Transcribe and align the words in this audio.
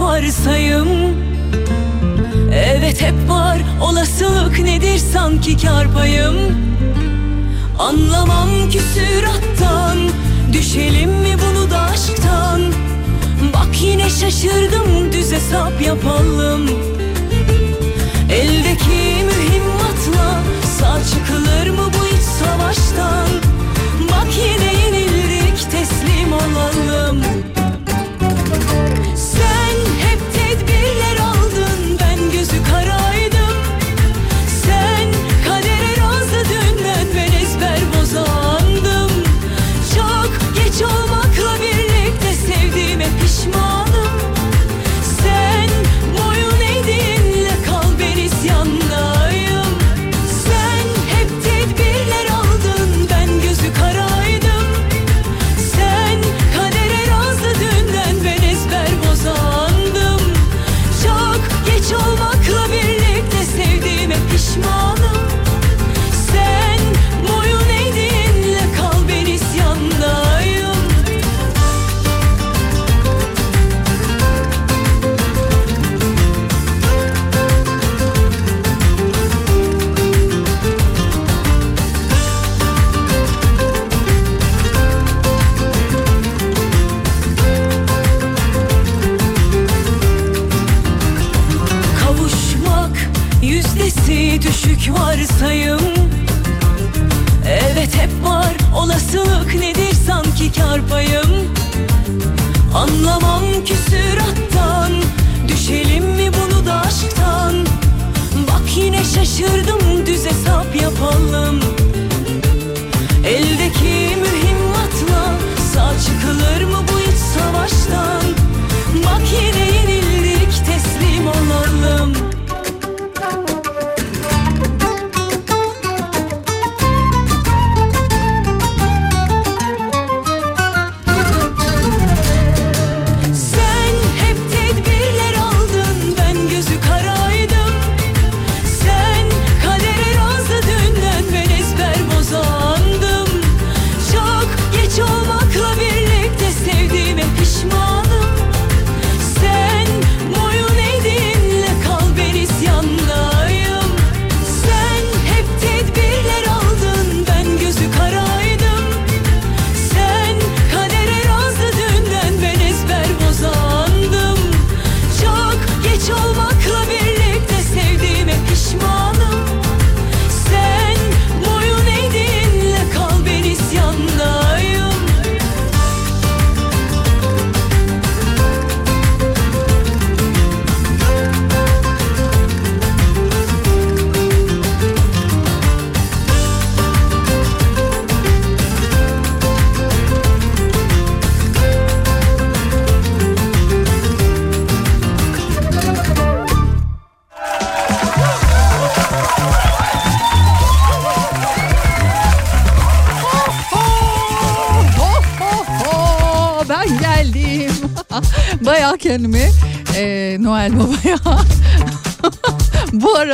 Varsayım. 0.00 0.88
Evet 2.52 3.02
hep 3.02 3.30
var. 3.30 3.58
Olasılık 3.82 4.58
nedir? 4.58 4.98
Sanki 4.98 5.56
kar 5.56 5.92
payım. 5.92 6.36
Anlamam 7.78 8.48
küsürattan. 8.70 9.98
Düşelim 10.52 11.10
mi 11.10 11.36
bunu 11.42 11.70
da 11.70 11.80
aşktan? 11.80 12.62
Bak 13.54 13.82
yine 13.82 14.10
şaşırdım 14.10 15.12
düz 15.12 15.32
hesap 15.32 15.82
yapalım. 15.82 16.70
Eldeki 18.30 19.24
mühimmatla 19.24 20.40
sağ 20.78 20.98
çıkılır 21.10 21.70
mı 21.70 21.92
bu 22.00 22.06
iç 22.06 22.22
savaştan? 22.22 23.28
Bak 24.10 24.28
yine 24.36 24.87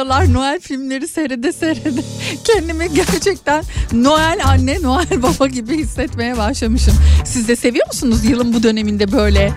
aralar 0.05 0.33
Noel 0.33 0.61
filmleri 0.61 1.09
seyrede 1.09 1.53
seyrede 1.53 2.01
kendimi 2.45 2.95
gerçekten 2.95 3.65
Noel 3.93 4.39
anne, 4.45 4.83
Noel 4.83 5.23
baba 5.23 5.47
gibi 5.47 5.79
hissetmeye 5.79 6.37
başlamışım. 6.37 6.95
Siz 7.25 7.49
de 7.49 7.57
seviyor 7.57 7.87
musunuz 7.87 8.25
yılın 8.25 8.55
bu 8.55 8.63
döneminde 8.63 9.13
böyle 9.13 9.53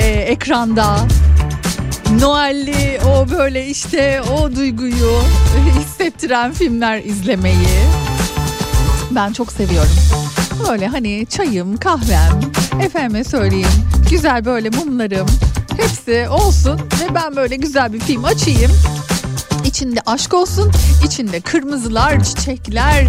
e, 0.00 0.06
ekranda 0.06 0.98
Noel'li 2.20 3.00
o 3.06 3.30
böyle 3.30 3.66
işte 3.66 4.22
o 4.22 4.56
duyguyu 4.56 5.22
hissettiren 5.78 6.52
filmler 6.52 7.02
izlemeyi? 7.04 7.68
Ben 9.10 9.32
çok 9.32 9.52
seviyorum. 9.52 9.96
Böyle 10.68 10.86
hani 10.86 11.26
çayım, 11.30 11.76
kahvem, 11.76 12.40
efendime 12.82 13.24
söyleyeyim 13.24 13.68
güzel 14.10 14.44
böyle 14.44 14.70
mumlarım 14.70 15.26
hepsi 15.76 16.28
olsun 16.28 16.80
ve 16.80 17.14
ben 17.14 17.36
böyle 17.36 17.56
güzel 17.56 17.92
bir 17.92 18.00
film 18.00 18.24
açayım. 18.24 18.72
İçinde 19.78 20.00
aşk 20.06 20.34
olsun, 20.34 20.72
içinde 21.06 21.40
kırmızılar, 21.40 22.24
çiçekler, 22.24 23.04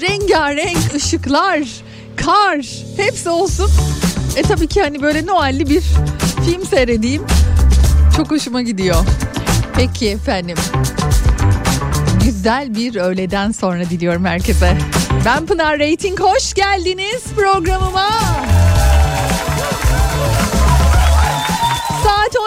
rengarenk 0.00 0.94
ışıklar, 0.94 1.60
kar 2.16 2.66
hepsi 2.96 3.30
olsun. 3.30 3.70
E 4.36 4.42
tabii 4.42 4.66
ki 4.66 4.82
hani 4.82 5.02
böyle 5.02 5.26
Noel'li 5.26 5.70
bir 5.70 5.82
film 6.46 6.66
seyredeyim. 6.66 7.22
Çok 8.16 8.30
hoşuma 8.30 8.62
gidiyor. 8.62 9.04
Peki 9.76 10.08
efendim. 10.08 10.56
Güzel 12.24 12.74
bir 12.74 12.96
öğleden 12.96 13.52
sonra 13.52 13.84
diliyorum 13.84 14.24
herkese. 14.24 14.78
Ben 15.24 15.46
Pınar 15.46 15.78
Rating. 15.78 16.20
Hoş 16.20 16.54
geldiniz 16.54 17.22
programıma. 17.36 18.08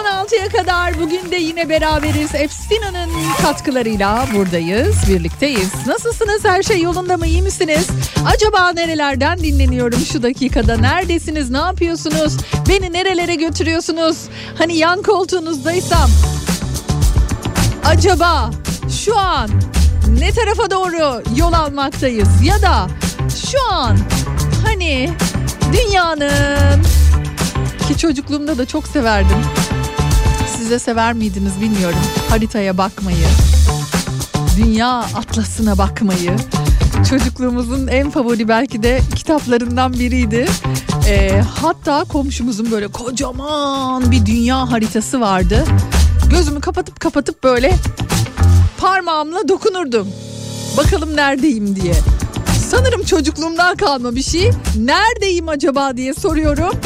16'ya 0.02 0.48
kadar 0.48 1.00
bugün 1.00 1.30
de 1.30 1.36
yine 1.36 1.68
beraberiz. 1.68 2.34
Efsina'nın 2.34 3.10
katkılarıyla 3.42 4.26
buradayız, 4.34 4.96
birlikteyiz. 5.08 5.86
Nasılsınız? 5.86 6.44
Her 6.44 6.62
şey 6.62 6.80
yolunda 6.80 7.16
mı? 7.16 7.26
İyi 7.26 7.42
misiniz? 7.42 7.86
Acaba 8.26 8.72
nerelerden 8.72 9.38
dinleniyorum 9.38 10.00
şu 10.00 10.22
dakikada? 10.22 10.76
Neredesiniz? 10.76 11.50
Ne 11.50 11.58
yapıyorsunuz? 11.58 12.36
Beni 12.68 12.92
nerelere 12.92 13.34
götürüyorsunuz? 13.34 14.16
Hani 14.58 14.76
yan 14.76 15.02
koltuğunuzdaysam 15.02 16.10
acaba 17.84 18.50
şu 19.04 19.18
an 19.18 19.50
ne 20.18 20.32
tarafa 20.32 20.70
doğru 20.70 21.22
yol 21.36 21.52
almaktayız 21.52 22.28
ya 22.44 22.62
da 22.62 22.86
şu 23.50 23.72
an 23.72 23.98
hani 24.66 25.10
dünyanın 25.72 26.82
ki 27.88 27.98
çocukluğumda 27.98 28.58
da 28.58 28.66
çok 28.66 28.86
severdim. 28.86 29.36
Size 30.62 30.78
sever 30.78 31.12
miydiniz 31.12 31.60
bilmiyorum. 31.60 31.98
Haritaya 32.28 32.78
bakmayı, 32.78 33.26
dünya 34.56 34.88
atlasına 34.98 35.78
bakmayı. 35.78 36.36
Çocukluğumuzun 37.10 37.86
en 37.86 38.10
favori 38.10 38.48
belki 38.48 38.82
de 38.82 39.00
kitaplarından 39.16 39.92
biriydi. 39.92 40.46
Ee, 41.08 41.42
hatta 41.60 42.04
komşumuzun 42.04 42.70
böyle 42.70 42.88
kocaman 42.88 44.10
bir 44.10 44.26
dünya 44.26 44.70
haritası 44.70 45.20
vardı. 45.20 45.64
Gözümü 46.30 46.60
kapatıp 46.60 47.00
kapatıp 47.00 47.44
böyle 47.44 47.74
parmağımla 48.78 49.48
dokunurdum. 49.48 50.08
Bakalım 50.76 51.16
neredeyim 51.16 51.76
diye. 51.76 51.94
Sanırım 52.70 53.02
çocukluğumdan 53.04 53.76
kalma 53.76 54.14
bir 54.14 54.22
şey. 54.22 54.50
Neredeyim 54.76 55.48
acaba 55.48 55.96
diye 55.96 56.14
soruyorum. 56.14 56.80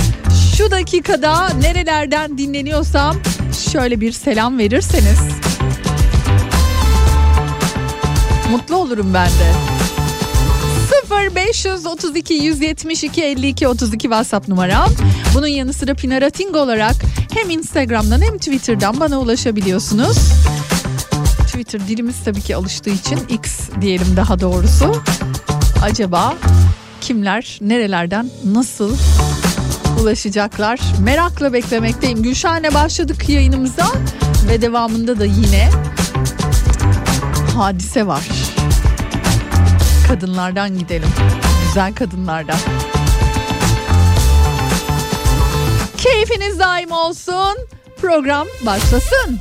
Şu 0.57 0.71
dakikada 0.71 1.49
nerelerden 1.49 2.39
dinleniyorsam 2.39 3.17
şöyle 3.59 4.01
bir 4.01 4.13
selam 4.13 4.59
verirseniz 4.59 5.19
mutlu 8.51 8.77
olurum 8.77 9.15
ben 9.15 9.29
de. 9.29 9.53
0532 11.35 12.35
172 12.35 13.23
52 13.23 13.69
32 13.69 14.03
WhatsApp 14.03 14.49
numaram. 14.49 14.91
Bunun 15.35 15.47
yanı 15.47 15.73
sıra 15.73 15.95
Pinarating 15.95 16.57
olarak 16.57 16.95
hem 17.35 17.51
Instagram'dan 17.51 18.21
hem 18.21 18.39
Twitter'dan 18.39 19.01
bana 19.01 19.21
ulaşabiliyorsunuz. 19.21 20.17
Twitter 21.47 21.89
dilimiz 21.89 22.17
tabii 22.25 22.41
ki 22.41 22.57
alıştığı 22.57 22.91
için 22.91 23.19
X 23.29 23.61
diyelim 23.81 24.17
daha 24.17 24.41
doğrusu. 24.41 25.03
Acaba 25.83 26.35
kimler 27.01 27.59
nerelerden 27.61 28.31
nasıl 28.45 28.97
ulaşacaklar? 30.01 30.81
Merakla 31.01 31.53
beklemekteyim. 31.53 32.23
Gülşen'le 32.23 32.75
başladık 32.75 33.29
yayınımıza 33.29 33.87
ve 34.49 34.63
devamında 34.63 35.19
da 35.19 35.25
yine 35.25 35.71
hadise 37.57 38.07
var. 38.07 38.23
Kadınlardan 40.09 40.79
gidelim. 40.79 41.09
Güzel 41.67 41.95
kadınlardan. 41.95 42.59
Keyfiniz 45.97 46.59
daim 46.59 46.93
olsun. 46.93 47.57
Program 48.01 48.47
başlasın. 48.67 49.39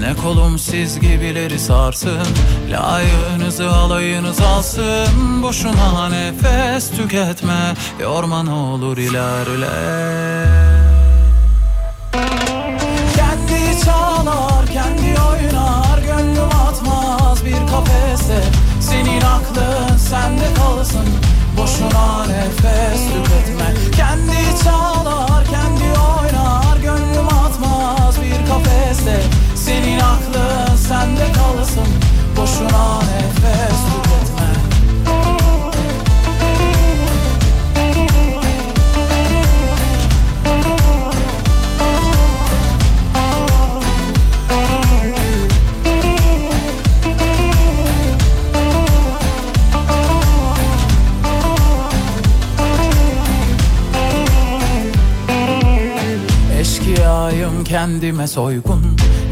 Ne 0.00 0.14
kolum 0.22 0.58
siz 0.58 1.00
gibileri 1.00 1.58
sarsın 1.58 2.26
Layığınızı 2.70 3.70
alayınız 3.70 4.40
alsın. 4.40 5.42
Boşuna 5.42 6.08
nefes 6.08 6.90
tüketme 6.90 7.74
Yorma 8.00 8.42
ne 8.42 8.50
olur 8.50 8.96
ilerle. 8.98 9.68
Kendi 13.16 13.84
çalar, 13.84 14.66
kendi 14.72 15.20
oynar 15.20 15.98
Gönlüm 15.98 16.48
atmaz 16.68 17.44
bir 17.44 17.70
kafese. 17.70 18.42
Senin 18.80 19.20
aklın 19.20 19.96
sende 19.96 20.54
kalsın 20.54 21.06
Boşuna 21.56 22.26
nefes 22.26 23.00
tüketme. 23.06 23.74
Kendi 23.96 24.64
çalar, 24.64 25.23
Senin 29.74 29.98
aklın 30.00 30.76
sende 30.76 31.32
kalsın. 31.32 31.86
Boşuna 32.36 32.98
nefes 32.98 33.80
tüketme. 33.86 34.50
Eşkıyayım 56.60 57.64
kendime 57.64 58.26
soygun 58.26 58.93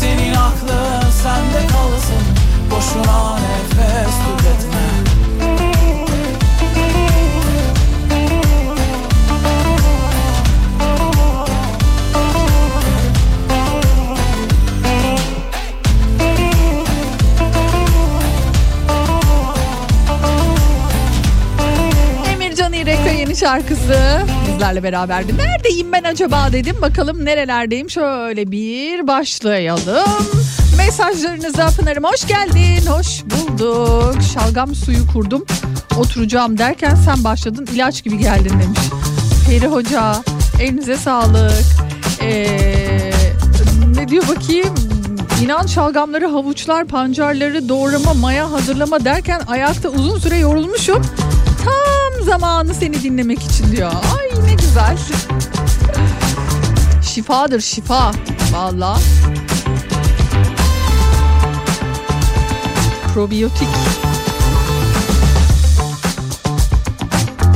Senin 0.00 0.34
aklın 0.34 1.10
sende 1.10 1.66
kalsın. 1.66 2.22
Boşuna 2.70 3.38
nefes 3.38 4.14
tüketme. 4.14 4.88
Şarkısı 23.40 24.20
bizlerle 24.58 24.82
beraberdi. 24.82 25.38
Neredeyim 25.38 25.92
ben 25.92 26.04
acaba 26.04 26.52
dedim. 26.52 26.76
Bakalım 26.82 27.24
nerelerdeyim. 27.24 27.90
Şöyle 27.90 28.50
bir 28.50 29.06
başlayalım. 29.06 30.08
Mesajlarınıza 30.76 31.66
Pınar'ım 31.66 32.04
hoş 32.04 32.26
geldin. 32.26 32.86
Hoş 32.86 33.22
bulduk. 33.24 34.22
Şalgam 34.34 34.74
suyu 34.74 35.06
kurdum. 35.12 35.44
Oturacağım 35.98 36.58
derken 36.58 36.94
sen 36.94 37.24
başladın. 37.24 37.68
ilaç 37.72 38.04
gibi 38.04 38.18
geldin 38.18 38.50
demiş. 38.62 38.78
Peri 39.48 39.66
Hoca 39.66 40.14
elinize 40.60 40.96
sağlık. 40.96 41.64
Ee, 42.22 43.10
ne 43.96 44.08
diyor 44.08 44.24
bakayım? 44.28 44.74
İnan 45.42 45.66
şalgamları, 45.66 46.26
havuçlar, 46.26 46.84
pancarları 46.84 47.68
doğrama, 47.68 48.14
maya 48.14 48.52
hazırlama 48.52 49.04
derken 49.04 49.40
ayakta 49.48 49.88
uzun 49.88 50.18
süre 50.18 50.36
yorulmuşum. 50.36 51.02
Tam 51.64 52.24
zamanı 52.24 52.74
seni 52.74 53.02
dinlemek 53.02 53.42
için 53.42 53.72
diyor. 53.76 53.92
Ne 54.48 54.54
güzel. 54.54 54.98
Şifadır 57.02 57.60
şifa. 57.60 58.12
Valla. 58.52 58.98
Probiyotik. 63.14 63.68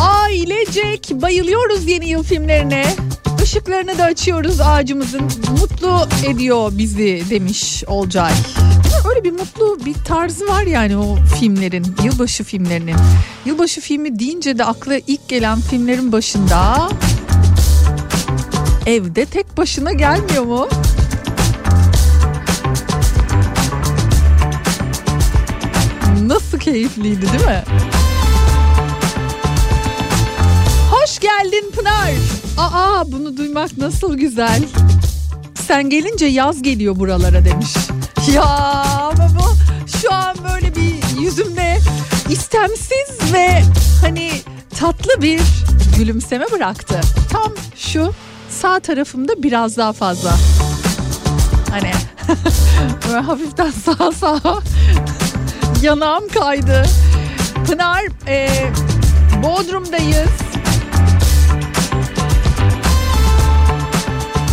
Ailecek 0.00 1.10
bayılıyoruz 1.12 1.88
yeni 1.88 2.08
yıl 2.08 2.22
filmlerine. 2.22 2.86
Işıklarını 3.44 3.98
da 3.98 4.04
açıyoruz 4.04 4.60
ağacımızın. 4.60 5.22
Mutlu 5.60 6.08
ediyor 6.26 6.72
bizi 6.72 7.22
demiş 7.30 7.84
Olcay. 7.86 8.32
Öyle 9.12 9.24
bir 9.24 9.32
mutlu 9.32 9.78
bir 9.84 9.94
tarzı 9.94 10.48
var 10.48 10.62
yani 10.62 10.96
o 10.96 11.16
filmlerin, 11.40 11.96
yılbaşı 12.04 12.44
filmlerinin. 12.44 12.96
Yılbaşı 13.46 13.80
filmi 13.80 14.18
deyince 14.18 14.58
de 14.58 14.64
akla 14.64 14.98
ilk 15.06 15.28
gelen 15.28 15.60
filmlerin 15.60 16.12
başında 16.12 16.88
evde 18.86 19.26
tek 19.26 19.56
başına 19.56 19.92
gelmiyor 19.92 20.44
mu? 20.44 20.68
Nasıl 26.26 26.58
keyifliydi 26.58 27.32
değil 27.32 27.44
mi? 27.44 27.64
Hoş 30.90 31.18
geldin 31.18 31.70
Pınar. 31.76 32.12
Aa 32.58 33.12
bunu 33.12 33.36
duymak 33.36 33.78
nasıl 33.78 34.14
güzel. 34.14 34.62
Sen 35.66 35.90
gelince 35.90 36.26
yaz 36.26 36.62
geliyor 36.62 36.96
buralara 36.96 37.44
demiş. 37.44 37.74
Ya 38.34 38.42
ama 38.42 39.28
bu 39.38 39.56
şu 39.98 40.14
an 40.14 40.36
böyle 40.52 40.74
bir 40.76 41.20
yüzümde 41.20 41.78
istemsiz 42.30 43.32
ve 43.32 43.62
hani 44.00 44.30
tatlı 44.80 45.22
bir 45.22 45.40
gülümseme 45.98 46.44
bıraktı. 46.52 47.00
Tam 47.30 47.52
şu 47.76 48.12
sağ 48.50 48.80
tarafımda 48.80 49.42
biraz 49.42 49.76
daha 49.76 49.92
fazla. 49.92 50.34
Hani 51.70 51.92
böyle 53.08 53.20
hafiften 53.20 53.70
sağa 53.70 54.12
sağa 54.12 54.40
yanağım 55.82 56.28
kaydı. 56.28 56.82
Pınar 57.66 58.02
e, 58.28 58.48
Bodrum'dayız. 59.42 60.28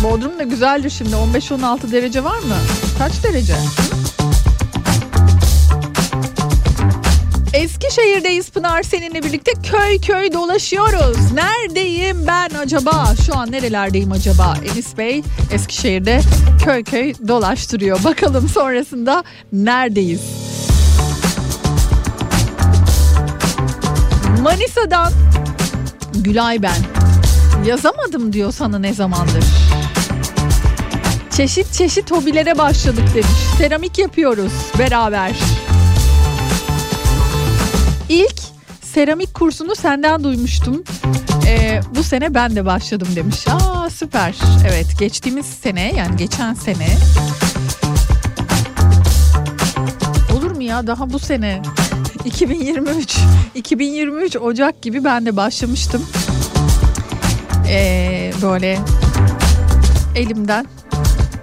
Bodrum 0.02 0.38
da 0.38 0.42
güzeldir 0.42 0.90
şimdi 0.90 1.10
15-16 1.10 1.92
derece 1.92 2.24
var 2.24 2.38
mı? 2.38 2.56
Kaç 2.98 3.24
derece? 3.24 3.54
Eskişehir'deyiz 7.54 8.50
Pınar 8.50 8.82
seninle 8.82 9.22
birlikte 9.22 9.52
köy 9.62 10.00
köy 10.00 10.32
dolaşıyoruz. 10.32 11.32
Neredeyim 11.32 12.26
ben 12.26 12.50
acaba? 12.58 13.14
Şu 13.26 13.36
an 13.38 13.52
nerelerdeyim 13.52 14.12
acaba? 14.12 14.56
Enis 14.72 14.98
Bey 14.98 15.22
Eskişehir'de 15.52 16.20
köy 16.64 16.84
köy 16.84 17.14
dolaştırıyor. 17.28 18.04
Bakalım 18.04 18.48
sonrasında 18.48 19.24
neredeyiz? 19.52 20.20
Manisa'dan 24.42 25.12
Gülay 26.14 26.62
ben. 26.62 26.76
Yazamadım 27.66 28.32
diyor 28.32 28.52
sana 28.52 28.78
ne 28.78 28.94
zamandır. 28.94 29.44
Çeşit 31.40 31.72
çeşit 31.72 32.10
hobilere 32.10 32.58
başladık 32.58 33.04
demiş. 33.14 33.28
Seramik 33.58 33.98
yapıyoruz 33.98 34.52
beraber. 34.78 35.30
İlk 38.08 38.40
seramik 38.82 39.34
kursunu 39.34 39.74
senden 39.74 40.24
duymuştum. 40.24 40.84
Ee, 41.46 41.80
bu 41.94 42.02
sene 42.02 42.34
ben 42.34 42.56
de 42.56 42.66
başladım 42.66 43.08
demiş. 43.16 43.48
Aa 43.48 43.90
süper. 43.90 44.34
Evet 44.68 44.86
geçtiğimiz 44.98 45.46
sene 45.46 45.92
yani 45.96 46.16
geçen 46.16 46.54
sene. 46.54 46.88
Olur 50.36 50.50
mu 50.50 50.62
ya 50.62 50.86
daha 50.86 51.10
bu 51.10 51.18
sene 51.18 51.62
2023 52.24 53.18
2023 53.54 54.36
Ocak 54.36 54.82
gibi 54.82 55.04
ben 55.04 55.26
de 55.26 55.36
başlamıştım. 55.36 56.06
Ee, 57.68 58.32
böyle 58.42 58.78
elimden 60.16 60.66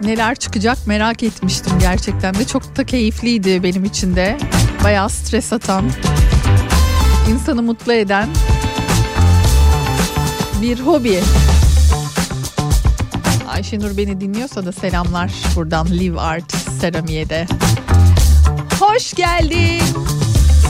neler 0.01 0.36
çıkacak 0.36 0.88
merak 0.88 1.24
etmiştim 1.24 1.74
gerçekten 1.80 2.36
de 2.36 2.46
çok 2.48 2.77
da 2.77 2.86
keyifliydi 2.86 3.63
benim 3.63 3.86
için 3.86 4.16
de. 4.16 4.38
Bayağı 4.84 5.10
stres 5.10 5.54
atan, 5.54 5.86
insanı 7.30 7.62
mutlu 7.62 7.94
eden 7.94 8.30
bir 10.62 10.80
hobi. 10.80 11.20
Ayşenur 13.48 13.98
beni 13.98 14.22
dinliyorsa 14.22 14.66
da 14.66 14.72
selamlar 14.72 15.32
buradan 15.56 15.88
Live 15.88 16.20
Art 16.20 16.54
Seramiye'de. 16.82 17.48
Hoş 18.80 19.13
geldin. 19.13 19.82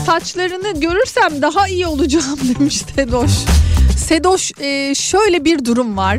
Saçlarını 0.06 0.80
görürsem 0.80 1.42
daha 1.42 1.68
iyi 1.68 1.86
olacağım 1.86 2.38
demiş 2.58 2.82
Sedoş. 2.94 3.30
Sedoş 3.98 4.52
e, 4.60 4.94
şöyle 4.94 5.44
bir 5.44 5.64
durum 5.64 5.96
var. 5.96 6.18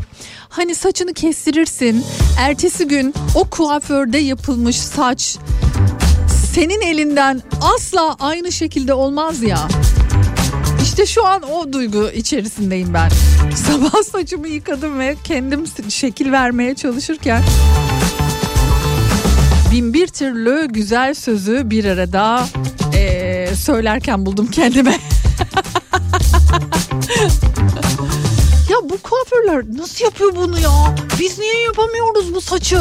Hani 0.49 0.75
saçını 0.75 1.13
kestirirsin. 1.13 2.05
Ertesi 2.39 2.87
gün 2.87 3.13
o 3.35 3.43
kuaförde 3.49 4.17
yapılmış 4.17 4.75
saç 4.79 5.37
senin 6.53 6.81
elinden 6.81 7.41
asla 7.61 8.15
aynı 8.19 8.51
şekilde 8.51 8.93
olmaz 8.93 9.43
ya. 9.43 9.67
İşte 10.83 11.05
şu 11.05 11.25
an 11.25 11.43
o 11.43 11.73
duygu 11.73 12.09
içerisindeyim 12.15 12.93
ben. 12.93 13.09
Sabah 13.55 14.03
saçımı 14.03 14.47
yıkadım 14.47 14.99
ve 14.99 15.15
kendim 15.23 15.63
şekil 15.89 16.31
vermeye 16.31 16.75
çalışırken 16.75 17.43
bin 19.71 19.93
bir 19.93 20.07
türlü 20.07 20.67
güzel 20.67 21.13
sözü 21.13 21.69
bir 21.69 21.85
arada 21.85 22.47
eee, 22.93 23.49
söylerken 23.55 24.25
buldum 24.25 24.47
kendime. 24.47 24.97
kuaförler 29.49 29.77
nasıl 29.77 30.05
yapıyor 30.05 30.35
bunu 30.35 30.59
ya? 30.59 30.95
Biz 31.19 31.39
niye 31.39 31.61
yapamıyoruz 31.61 32.35
bu 32.35 32.41
saçı? 32.41 32.79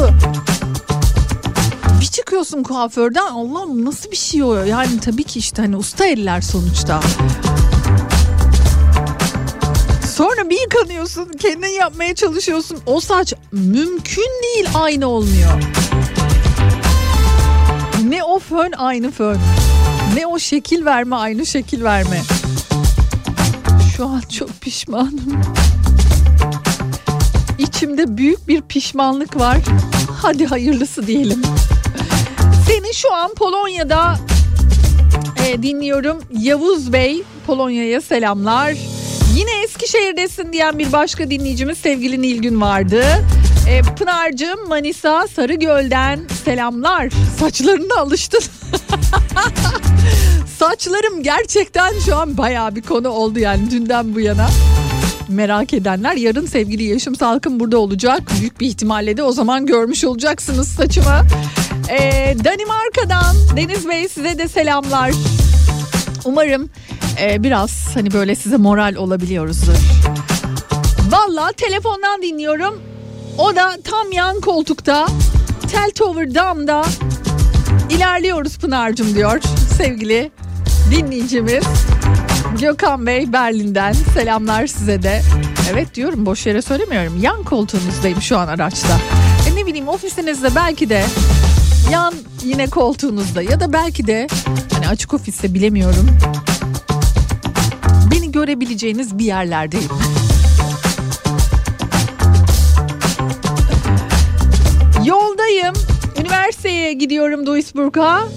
Bir 2.00 2.06
çıkıyorsun 2.06 2.62
kuaförden 2.62 3.26
Allah'ım 3.26 3.84
nasıl 3.84 4.10
bir 4.10 4.16
şey 4.16 4.42
o? 4.42 4.54
Yani 4.54 5.00
tabii 5.00 5.25
ki 5.25 5.38
işte 5.38 5.62
hani 5.62 5.76
usta 5.76 6.06
eller 6.06 6.40
sonuçta. 6.40 7.00
Sonra 10.14 10.50
bir 10.50 10.60
yıkanıyorsun 10.60 11.33
kendin 11.38 11.68
yapmaya 11.68 12.14
çalışıyorsun 12.14 12.78
o 12.87 13.00
saç 13.00 13.35
mümkün 13.52 14.31
değil 14.42 14.68
aynı 14.74 15.07
olmuyor. 15.07 15.62
Ne 18.09 18.24
o 18.24 18.38
fön 18.38 18.72
aynı 18.72 19.11
fön. 19.11 19.38
Ne 20.16 20.26
o 20.26 20.38
şekil 20.38 20.85
verme 20.85 21.16
aynı 21.16 21.46
şekil 21.46 21.85
verme. 21.85 22.22
Şu 23.96 24.07
an 24.07 24.20
çok 24.20 24.61
pişmanım. 24.61 25.42
İçimde 27.59 28.16
büyük 28.16 28.49
bir 28.49 28.62
pişmanlık 28.62 29.37
var. 29.37 29.59
Hadi 30.23 30.47
hayırlısı 30.47 31.07
diyelim. 31.07 31.42
Seni 32.66 32.94
şu 32.94 33.14
an 33.14 33.35
Polonya'da 33.35 34.16
e, 35.47 35.62
dinliyorum. 35.62 36.23
Yavuz 36.38 36.92
Bey 36.92 37.23
Polonya'ya 37.47 38.01
selamlar. 38.01 38.75
Yine 39.37 39.62
Eskişehir'desin 39.64 40.53
diyen 40.53 40.79
bir 40.79 40.92
başka 40.92 41.31
dinleyicimiz 41.31 41.79
sevgili 41.79 42.23
Nilgün 42.23 42.61
vardı. 42.61 43.05
E, 43.71 43.83
Pınar'cığım 43.83 44.68
Manisa 44.68 45.27
Sarıgöl'den 45.37 46.21
selamlar. 46.44 47.09
Saçlarına 47.40 48.01
alıştın. 48.01 48.40
Saçlarım 50.59 51.23
gerçekten 51.23 51.92
şu 52.07 52.16
an 52.16 52.38
baya 52.38 52.75
bir 52.75 52.83
konu 52.83 53.09
oldu 53.09 53.38
yani 53.38 53.71
dünden 53.71 54.14
bu 54.14 54.21
yana. 54.21 54.49
Merak 55.29 55.75
edenler 55.75 56.14
yarın 56.14 56.47
sevgili 56.47 56.83
Yaşım 56.85 57.14
Salkım 57.17 57.61
burada 57.61 57.79
olacak. 57.79 58.23
Büyük 58.41 58.61
bir 58.61 58.67
ihtimalle 58.67 59.17
de 59.17 59.23
o 59.23 59.33
zaman 59.33 59.67
görmüş 59.67 60.05
olacaksınız 60.05 60.69
saçımı. 60.69 61.23
Ee, 61.91 62.37
Danimarka'dan 62.45 63.37
Deniz 63.57 63.88
Bey 63.88 64.09
size 64.09 64.38
de 64.38 64.49
selamlar. 64.49 65.12
Umarım 66.25 66.71
e, 67.23 67.43
biraz 67.43 67.97
hani 67.97 68.12
böyle 68.12 68.35
size 68.35 68.57
moral 68.57 68.95
olabiliyoruzdur. 68.95 69.75
Valla 71.11 71.53
telefondan 71.53 72.23
dinliyorum. 72.23 72.83
O 73.38 73.57
da 73.57 73.77
tam 73.85 74.12
yan 74.12 74.41
koltukta 74.41 75.07
Tel 75.73 75.91
Tower 75.91 76.35
Dam'da 76.35 76.85
ilerliyoruz 77.91 78.59
Pınar'cığım 78.59 79.14
diyor 79.14 79.41
sevgili 79.79 80.31
dinleyicimiz. 80.91 81.64
Gökhan 82.61 83.07
Bey 83.07 83.33
Berlin'den 83.33 83.92
selamlar 83.92 84.66
size 84.66 85.03
de. 85.03 85.23
Evet 85.73 85.94
diyorum 85.94 86.27
boş 86.27 86.47
yere 86.47 86.62
söylemiyorum. 86.62 87.21
Yan 87.23 87.44
koltuğunuzdayım 87.44 88.23
şu 88.23 88.38
an 88.38 88.49
araçta. 88.49 89.01
E 89.51 89.57
ne 89.57 89.66
bileyim 89.66 89.88
ofisinizde 89.88 90.55
belki 90.55 90.88
de 90.88 91.05
yan 91.92 92.14
yine 92.44 92.66
koltuğunuzda 92.66 93.42
ya 93.42 93.61
da 93.61 93.73
belki 93.73 94.07
de 94.07 94.27
hani 94.73 94.88
açık 94.88 95.14
ofiste 95.14 95.55
bilemiyorum. 95.55 96.07
Beni 98.11 98.33
görebileceğiniz 98.33 99.18
bir 99.18 99.25
yerlerdeyim. 99.25 99.90
Yoldayım. 105.05 105.75
Üniversiteye 106.21 106.92
gidiyorum 106.92 107.47
Duisburg'a. 107.47 108.29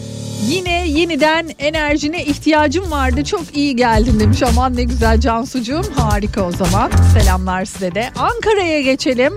Yine 0.48 0.88
yeniden 0.88 1.50
enerjine 1.60 2.26
ihtiyacım 2.26 2.92
vardı. 2.92 3.24
Çok 3.24 3.58
iyi 3.58 3.76
geldin 3.76 4.20
demiş. 4.20 4.44
Aman 4.44 4.76
ne 4.76 4.84
güzel 4.84 5.20
Cansucuğum. 5.20 5.84
Harika 5.96 6.46
o 6.46 6.52
zaman. 6.52 6.92
Selamlar 7.14 7.66
size 7.66 7.96
de. 7.96 8.10
Ankara'ya 8.18 8.82
geçelim. 8.82 9.36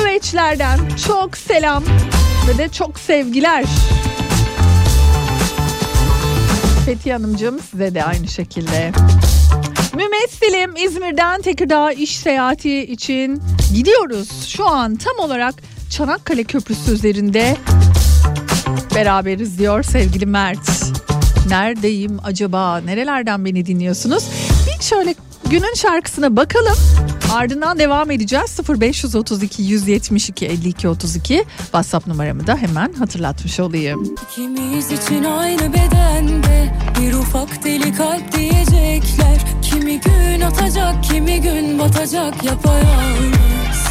Öveçlerden 0.00 0.78
çok 1.08 1.36
selam 1.36 1.84
ve 2.48 2.58
de 2.58 2.68
çok 2.68 2.98
sevgiler. 2.98 3.64
Fethi 6.86 7.12
Hanımcığım 7.12 7.60
size 7.60 7.94
de 7.94 8.04
aynı 8.04 8.28
şekilde. 8.28 8.92
Mümessilim 9.94 10.76
İzmir'den 10.76 11.42
Tekirdağ 11.42 11.92
iş 11.92 12.16
seyahati 12.16 12.78
için 12.78 13.42
gidiyoruz. 13.74 14.46
Şu 14.48 14.66
an 14.68 14.96
tam 14.96 15.18
olarak 15.18 15.54
Çanakkale 15.90 16.44
Köprüsü 16.44 16.92
üzerinde 16.92 17.56
beraberiz 18.94 19.58
diyor 19.58 19.82
sevgili 19.82 20.26
Mert. 20.26 20.92
Neredeyim 21.48 22.18
acaba? 22.24 22.78
Nerelerden 22.78 23.44
beni 23.44 23.66
dinliyorsunuz? 23.66 24.24
Bir 24.66 24.84
şöyle 24.84 25.14
günün 25.50 25.74
şarkısına 25.74 26.36
bakalım. 26.36 26.76
Ardından 27.32 27.78
devam 27.78 28.10
edeceğiz. 28.10 28.60
0532 28.80 29.62
172 29.62 30.46
52 30.46 30.88
32 30.88 31.44
WhatsApp 31.58 32.06
numaramı 32.06 32.46
da 32.46 32.56
hemen 32.56 32.92
hatırlatmış 32.92 33.60
olayım. 33.60 34.14
İkimiz 34.30 34.92
için 34.92 35.24
aynı 35.24 35.72
bedende 35.72 36.74
bir 37.00 37.12
ufak 37.14 37.64
deli 37.64 37.94
kalp 37.94 38.32
diyecekler. 38.32 39.38
Kimi 39.62 40.00
gün 40.00 40.40
atacak, 40.40 41.04
kimi 41.04 41.40
gün 41.40 41.78
batacak 41.78 42.44
yapayalnız. 42.44 43.84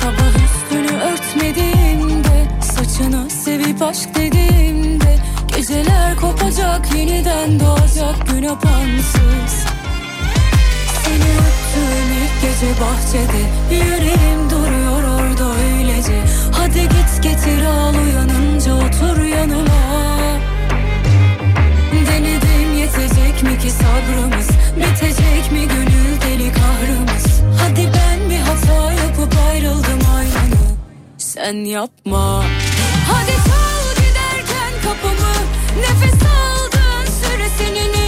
Sabah 0.00 0.32
üstünü 0.44 0.98
örtmediğimde, 1.00 2.48
saçını 2.82 3.30
sevip 3.30 3.82
aşk 3.82 4.14
dediğimde, 4.14 5.18
geceler 5.56 6.16
kopacak, 6.16 6.94
yeniden 6.94 7.60
doğacak 7.60 8.26
gün 8.26 8.42
apansız. 8.42 9.66
Seni 11.04 11.28
öptüğüm 11.44 12.12
ilk 12.22 12.42
gece 12.42 12.80
bahçede 12.80 13.42
Yüreğim 13.70 14.50
duruyor 14.50 15.02
orada 15.04 15.54
öylece. 15.54 16.22
Hadi 16.52 16.80
git 16.80 17.22
getir 17.22 17.64
al 17.64 17.94
uyanınca 17.94 18.74
otur 18.74 19.22
yanıma. 19.22 19.82
Denedim 22.10 22.74
yetecek 22.78 23.42
mi 23.42 23.58
ki 23.58 23.70
sabrımız 23.70 24.48
Bitecek 24.76 25.52
mi 25.52 25.68
gönül 25.68 26.20
deli 26.20 26.52
kahrımız? 26.52 27.42
Hadi 27.58 27.88
ben 27.94 28.30
bir 28.30 28.38
hata 28.38 28.92
yapıp 28.92 29.34
ayrıldım 29.50 30.00
aynını 30.16 30.61
Sen 31.32 31.64
yapma. 31.64 32.44
Hadi 33.08 33.30
çal 33.30 33.94
giderken 33.94 34.72
kapımı. 34.84 35.34
Nefes 35.80 36.14
aldığın 36.22 37.04
süre 37.22 37.48
seninim 37.58 38.01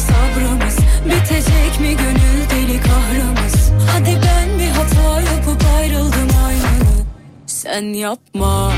sabrımız. 0.00 0.76
Bitecek 1.04 1.80
mi 1.80 1.96
gönül 1.96 2.50
deli 2.50 2.80
kahramız 2.80 3.70
Hadi 3.92 4.18
ben 4.26 4.58
bir 4.58 4.68
hata 4.70 5.20
yapıp 5.20 5.62
ayrıldım 5.76 6.28
aynını. 6.46 7.04
Sen 7.46 7.82
yapma. 7.94 8.72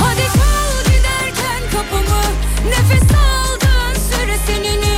Hadi 0.00 0.26
kal 0.38 0.84
giderken 0.84 1.62
kapımı. 1.72 2.22
Nefes 2.68 3.02
aldığın 3.02 3.94
süre 4.10 4.36
senin 4.46 4.89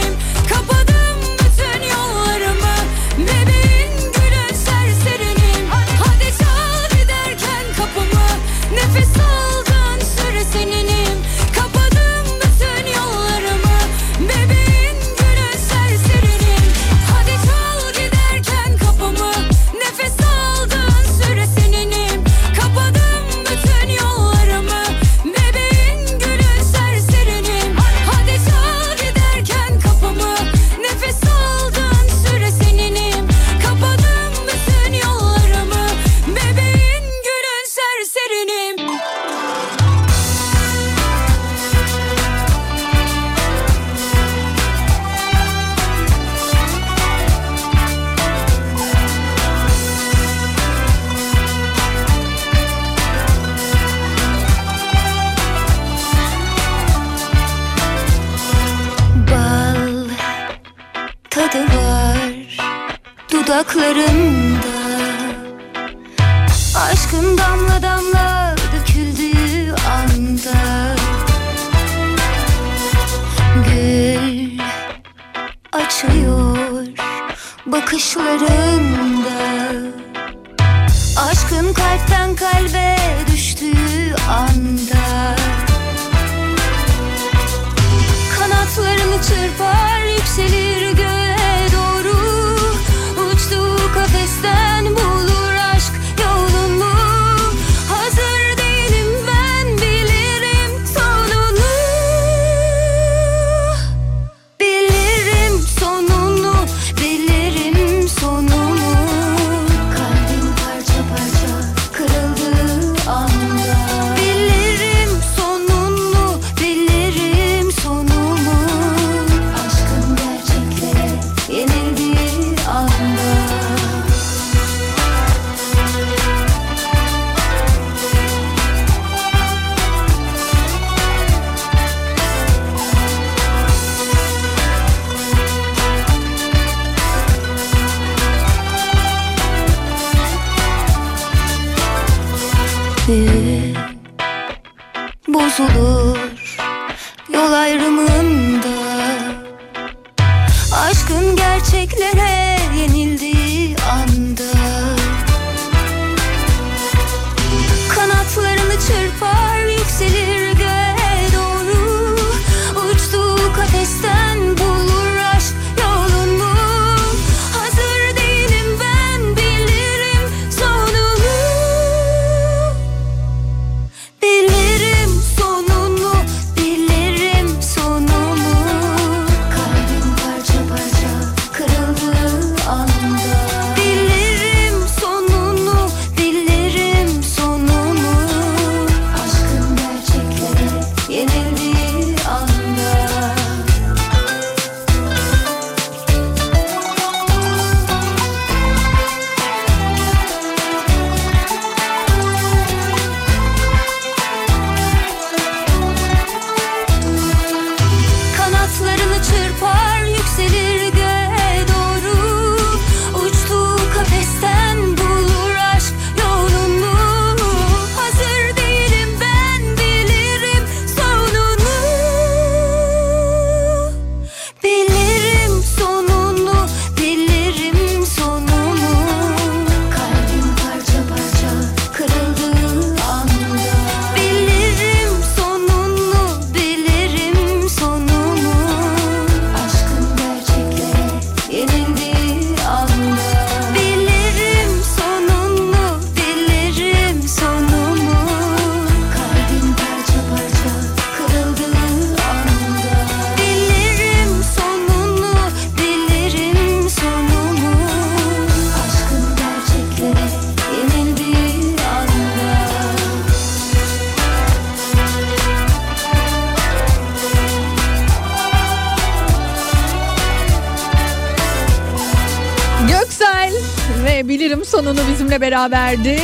verdi. 275.73 276.19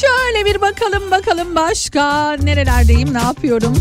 Şöyle 0.00 0.44
bir 0.44 0.60
bakalım 0.60 1.10
bakalım 1.10 1.54
başka 1.54 2.32
nerelerdeyim 2.32 3.14
ne 3.14 3.22
yapıyorum? 3.22 3.76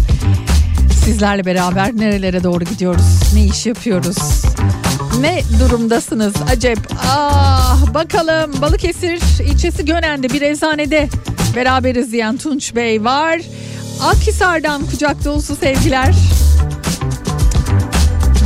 Sizlerle 1.05 1.45
beraber 1.45 1.97
nerelere 1.97 2.43
doğru 2.43 2.63
gidiyoruz? 2.63 3.33
Ne 3.33 3.45
iş 3.45 3.65
yapıyoruz? 3.65 4.17
Ne 5.19 5.41
durumdasınız 5.59 6.33
acep? 6.49 6.77
Ah 7.07 7.93
bakalım 7.93 8.61
Balıkesir 8.61 9.43
ilçesi 9.43 9.85
Gönen'de 9.85 10.29
bir 10.29 10.41
eczanede 10.41 11.09
beraberiz 11.55 12.11
diyen 12.11 12.37
Tunç 12.37 12.75
Bey 12.75 13.03
var. 13.03 13.41
Akhisar'dan 14.01 14.85
kucak 14.85 15.25
dolusu 15.25 15.55
sevgiler. 15.55 16.15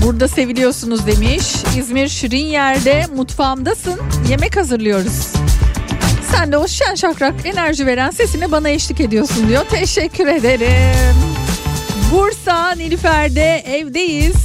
Burada 0.06 0.28
seviliyorsunuz 0.28 1.08
demiş. 1.08 1.56
İzmir 1.78 2.08
Şirin 2.08 2.46
yerde 2.46 3.06
mutfağımdasın. 3.16 4.00
Yemek 4.30 4.58
hazırlıyoruz. 4.58 5.25
Sen 6.46 6.52
de 6.52 6.58
o 6.58 6.68
şen 6.68 6.96
şakrak 6.96 7.34
enerji 7.46 7.86
veren 7.86 8.12
sesine 8.12 8.52
bana 8.52 8.70
eşlik 8.70 9.00
ediyorsun 9.00 9.48
diyor. 9.48 9.66
Teşekkür 9.70 10.28
ederim. 10.28 11.16
Bursa 12.12 12.72
Nilüfer'de 12.72 13.58
evdeyiz. 13.58 14.36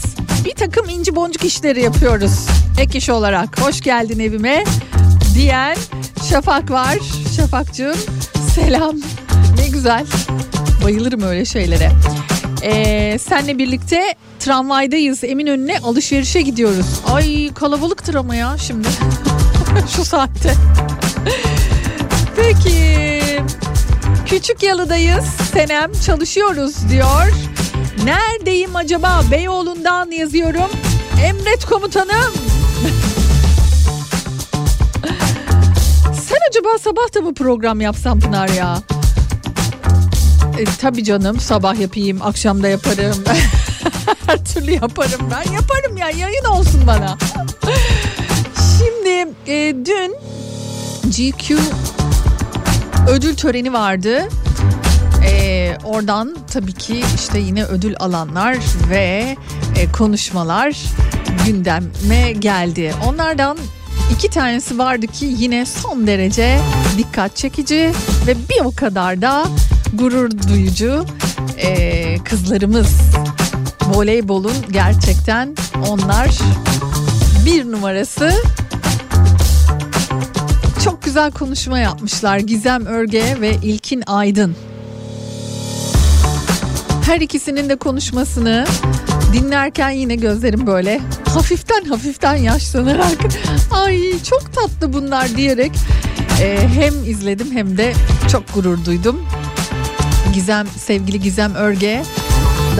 Bir 0.44 0.54
takım 0.54 0.88
inci 0.88 1.16
boncuk 1.16 1.44
işleri 1.44 1.82
yapıyoruz. 1.82 2.46
Ek 2.80 2.98
iş 2.98 3.10
olarak 3.10 3.60
hoş 3.60 3.80
geldin 3.80 4.18
evime 4.18 4.64
diyen 5.34 5.76
Şafak 6.30 6.70
var. 6.70 6.98
Şafakcığım 7.36 7.96
selam. 8.54 8.96
Ne 9.58 9.68
güzel. 9.68 10.06
Bayılırım 10.84 11.22
öyle 11.22 11.44
şeylere. 11.44 11.90
Ee, 12.62 13.18
senle 13.18 13.58
birlikte 13.58 14.14
tramvaydayız. 14.38 15.24
Eminönü'ne 15.24 15.78
alışverişe 15.78 16.40
gidiyoruz. 16.40 16.86
Ay 17.12 17.54
kalabalıktır 17.54 18.14
ama 18.14 18.34
ya 18.34 18.56
şimdi. 18.58 18.88
Şu 19.96 20.04
saatte. 20.04 20.54
Peki. 22.42 23.20
Küçük 24.26 24.62
Yalı'dayız. 24.62 25.24
Senem 25.24 25.92
çalışıyoruz 26.06 26.88
diyor. 26.88 27.32
Neredeyim 28.04 28.76
acaba? 28.76 29.22
Beyoğlu'ndan 29.30 30.10
yazıyorum. 30.10 30.70
Emret 31.24 31.64
komutanım. 31.64 32.32
Sen 36.12 36.38
acaba 36.50 36.78
sabah 36.78 37.14
da 37.14 37.20
mı 37.20 37.34
program 37.34 37.80
yapsam 37.80 38.20
Pınar 38.20 38.48
ya? 38.48 38.78
E, 40.58 40.64
tabii 40.80 41.04
canım 41.04 41.40
sabah 41.40 41.80
yapayım, 41.80 42.22
akşam 42.22 42.62
da 42.62 42.68
yaparım. 42.68 43.24
Her 44.26 44.44
türlü 44.44 44.70
yaparım 44.70 45.20
ben. 45.30 45.52
Yaparım 45.52 45.96
ya 45.96 46.10
yayın 46.10 46.44
olsun 46.44 46.82
bana. 46.86 47.18
Şimdi 48.78 49.28
e, 49.46 49.74
dün 49.84 50.16
GQ 51.10 51.56
ödül 53.10 53.36
töreni 53.36 53.72
vardı. 53.72 54.28
Ee, 55.24 55.76
oradan 55.84 56.36
tabii 56.52 56.72
ki 56.72 57.02
işte 57.14 57.38
yine 57.38 57.64
ödül 57.64 57.94
alanlar 58.00 58.56
ve 58.90 59.36
e, 59.76 59.92
konuşmalar 59.92 60.76
gündeme 61.46 62.32
geldi. 62.32 62.94
Onlardan 63.08 63.58
iki 64.12 64.28
tanesi 64.28 64.78
vardı 64.78 65.06
ki 65.06 65.34
yine 65.38 65.66
son 65.66 66.06
derece 66.06 66.58
dikkat 66.98 67.36
çekici 67.36 67.92
ve 68.26 68.34
bir 68.48 68.64
o 68.64 68.72
kadar 68.74 69.22
da 69.22 69.46
gurur 69.94 70.30
duyucu 70.48 71.04
Ee, 71.62 72.18
kızlarımız 72.24 72.88
voleybolun 73.94 74.54
gerçekten 74.70 75.56
onlar 75.88 76.30
bir 77.46 77.72
numarası 77.72 78.32
güzel 81.10 81.30
konuşma 81.30 81.78
yapmışlar 81.78 82.38
Gizem 82.38 82.86
Örge 82.86 83.36
ve 83.40 83.54
İlkin 83.62 84.02
Aydın. 84.06 84.56
Her 87.06 87.20
ikisinin 87.20 87.68
de 87.68 87.76
konuşmasını 87.76 88.66
dinlerken 89.32 89.90
yine 89.90 90.14
gözlerim 90.14 90.66
böyle 90.66 91.00
hafiften 91.34 91.84
hafiften 91.84 92.34
yaşlanarak 92.34 93.18
ay 93.70 94.22
çok 94.22 94.54
tatlı 94.54 94.92
bunlar 94.92 95.36
diyerek 95.36 95.72
e, 96.42 96.68
hem 96.74 97.04
izledim 97.04 97.52
hem 97.52 97.78
de 97.78 97.92
çok 98.32 98.54
gurur 98.54 98.84
duydum. 98.84 99.26
Gizem 100.34 100.66
sevgili 100.66 101.20
Gizem 101.20 101.54
Örge 101.54 102.02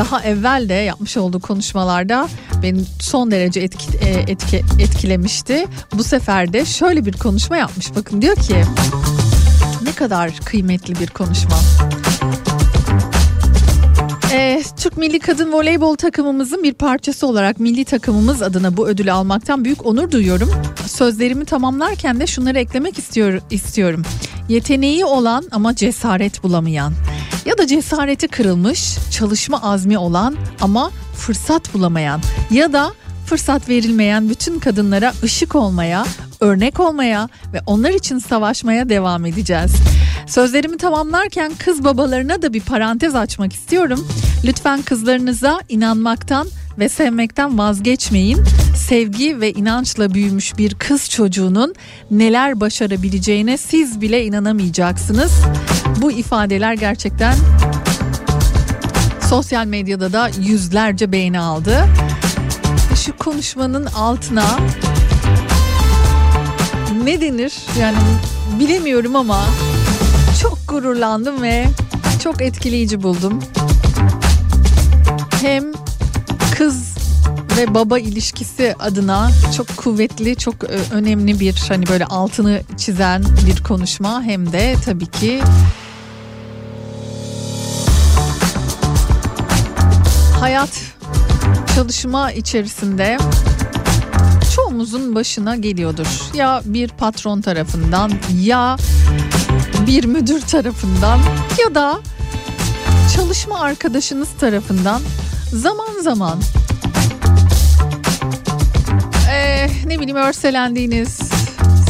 daha 0.01 0.23
evvel 0.23 0.69
de 0.69 0.75
yapmış 0.75 1.17
olduğu 1.17 1.41
konuşmalarda 1.41 2.29
beni 2.63 2.81
son 3.01 3.31
derece 3.31 3.61
etki, 3.61 3.99
e, 3.99 4.09
etki, 4.09 4.65
etkilemişti. 4.79 5.67
Bu 5.95 6.05
sefer 6.05 6.53
de 6.53 6.65
şöyle 6.65 7.07
bir 7.07 7.13
konuşma 7.13 7.57
yapmış. 7.57 7.95
Bakın 7.97 8.23
diyor 8.23 8.37
ki 8.37 8.65
ne 9.83 9.93
kadar 9.93 10.31
kıymetli 10.45 11.01
bir 11.01 11.07
konuşma. 11.07 11.57
Ee, 14.33 14.63
Türk 14.77 14.97
Milli 14.97 15.19
Kadın 15.19 15.53
Voleybol 15.53 15.97
takımımızın 15.97 16.63
bir 16.63 16.75
parçası 16.75 17.27
olarak 17.27 17.61
milli 17.61 17.85
takımımız 17.85 18.43
adına 18.43 18.77
bu 18.77 18.89
ödülü 18.89 19.13
almaktan 19.13 19.65
büyük 19.65 19.87
onur 19.87 20.11
duyuyorum. 20.11 20.51
Sözlerimi 20.87 21.45
tamamlarken 21.45 22.21
de 22.21 22.27
şunları 22.27 22.59
eklemek 22.59 22.99
istiyor, 22.99 23.41
istiyorum. 23.51 24.03
Yeteneği 24.51 25.05
olan 25.05 25.45
ama 25.51 25.75
cesaret 25.75 26.43
bulamayan 26.43 26.93
ya 27.45 27.59
da 27.59 27.67
cesareti 27.67 28.29
kırılmış, 28.29 28.99
çalışma 29.11 29.63
azmi 29.63 29.99
olan 29.99 30.37
ama 30.61 30.91
fırsat 31.17 31.75
bulamayan 31.75 32.21
ya 32.51 32.73
da 32.73 32.93
fırsat 33.27 33.69
verilmeyen 33.69 34.29
bütün 34.29 34.59
kadınlara 34.59 35.13
ışık 35.23 35.55
olmaya, 35.55 36.07
örnek 36.41 36.81
olmaya 36.81 37.29
ve 37.53 37.61
onlar 37.67 37.91
için 37.91 38.19
savaşmaya 38.19 38.89
devam 38.89 39.27
edeceğiz. 39.27 39.73
Sözlerimi 40.27 40.77
tamamlarken 40.77 41.53
kız 41.59 41.85
babalarına 41.85 42.43
da 42.43 42.53
bir 42.53 42.61
parantez 42.61 43.15
açmak 43.15 43.53
istiyorum. 43.53 44.09
Lütfen 44.45 44.83
kızlarınıza 44.83 45.61
inanmaktan 45.69 46.49
ve 46.79 46.89
sevmekten 46.89 47.59
vazgeçmeyin. 47.59 48.45
Sevgi 48.89 49.41
ve 49.41 49.53
inançla 49.53 50.15
büyümüş 50.15 50.59
bir 50.59 50.75
kız 50.75 51.11
çocuğunun 51.11 51.75
neler 52.11 52.61
başarabileceğine 52.61 53.57
siz 53.57 54.01
bile 54.01 54.25
inanamayacaksınız. 54.25 55.33
Bu 55.97 56.13
ifadeler 56.13 56.75
gerçekten 56.75 57.35
sosyal 59.29 59.67
medyada 59.67 60.13
da 60.13 60.31
yüzlerce 60.41 61.13
beğeni 61.13 61.41
aldı. 61.41 61.85
Şu 63.05 63.17
konuşmanın 63.17 63.87
altına 63.87 64.59
ne 67.05 67.21
denir 67.21 67.53
yani 67.81 67.99
bilemiyorum 68.61 69.17
ama 69.17 69.45
gururlandım 70.71 71.43
ve 71.43 71.67
çok 72.23 72.43
etkileyici 72.43 73.03
buldum. 73.03 73.41
Hem 75.43 75.65
kız 76.59 76.95
ve 77.57 77.75
baba 77.75 77.99
ilişkisi 77.99 78.75
adına 78.79 79.31
çok 79.57 79.77
kuvvetli, 79.77 80.37
çok 80.37 80.65
e, 80.65 80.79
önemli 80.93 81.41
bir 81.41 81.63
hani 81.69 81.87
böyle 81.87 82.05
altını 82.05 82.63
çizen 82.77 83.25
bir 83.47 83.63
konuşma 83.63 84.23
hem 84.23 84.53
de 84.53 84.75
tabii 84.85 85.07
ki 85.07 85.41
hayat 90.41 90.83
çalışma 91.75 92.33
içerisinde 92.33 93.19
çoğumuzun 94.57 95.15
başına 95.15 95.57
geliyordur. 95.57 96.07
Ya 96.35 96.63
bir 96.65 96.89
patron 96.89 97.41
tarafından 97.41 98.13
ya 98.41 98.77
bir 99.91 100.05
müdür 100.05 100.41
tarafından 100.41 101.21
ya 101.65 101.75
da 101.75 102.01
çalışma 103.17 103.61
arkadaşınız 103.61 104.29
tarafından 104.41 105.03
zaman 105.53 106.01
zaman 106.03 106.41
eh, 109.33 109.85
ne 109.87 110.01
bileyim 110.01 110.17
örselendiğiniz, 110.17 111.19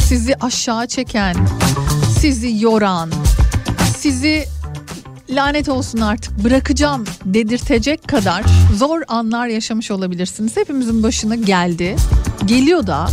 sizi 0.07 0.35
aşağı 0.35 0.87
çeken, 0.87 1.35
sizi 2.19 2.63
yoran, 2.63 3.11
sizi 3.97 4.45
lanet 5.29 5.69
olsun 5.69 5.99
artık 5.99 6.43
bırakacağım 6.43 7.03
dedirtecek 7.25 8.07
kadar 8.07 8.43
zor 8.75 9.01
anlar 9.07 9.47
yaşamış 9.47 9.91
olabilirsiniz. 9.91 10.57
Hepimizin 10.57 11.03
başına 11.03 11.35
geldi. 11.35 11.95
Geliyor 12.45 12.87
da. 12.87 13.09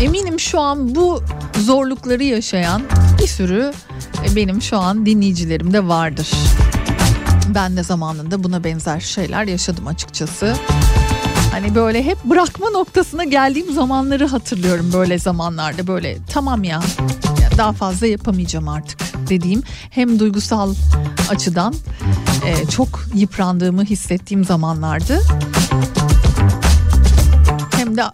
Eminim 0.00 0.40
şu 0.40 0.60
an 0.60 0.94
bu 0.94 1.22
zorlukları 1.58 2.24
yaşayan 2.24 2.82
bir 3.18 3.26
sürü 3.26 3.72
e, 4.24 4.36
benim 4.36 4.62
şu 4.62 4.78
an 4.78 5.06
dinleyicilerim 5.06 5.72
de 5.72 5.88
vardır. 5.88 6.30
Ben 7.54 7.76
de 7.76 7.82
zamanında 7.82 8.44
buna 8.44 8.64
benzer 8.64 9.00
şeyler 9.00 9.44
yaşadım 9.44 9.86
açıkçası. 9.86 10.56
Hani 11.52 11.74
böyle 11.74 12.02
hep 12.02 12.24
bırakma 12.24 12.70
noktasına 12.70 13.24
geldiğim 13.24 13.72
zamanları 13.74 14.26
hatırlıyorum 14.26 14.90
böyle 14.92 15.18
zamanlarda 15.18 15.86
böyle 15.86 16.18
tamam 16.32 16.64
ya, 16.64 16.82
daha 17.58 17.72
fazla 17.72 18.06
yapamayacağım 18.06 18.68
artık 18.68 19.00
dediğim 19.28 19.62
hem 19.90 20.18
duygusal 20.18 20.74
açıdan 21.30 21.74
e, 22.46 22.66
çok 22.66 23.00
yıprandığımı 23.14 23.84
hissettiğim 23.84 24.44
zamanlardı. 24.44 25.20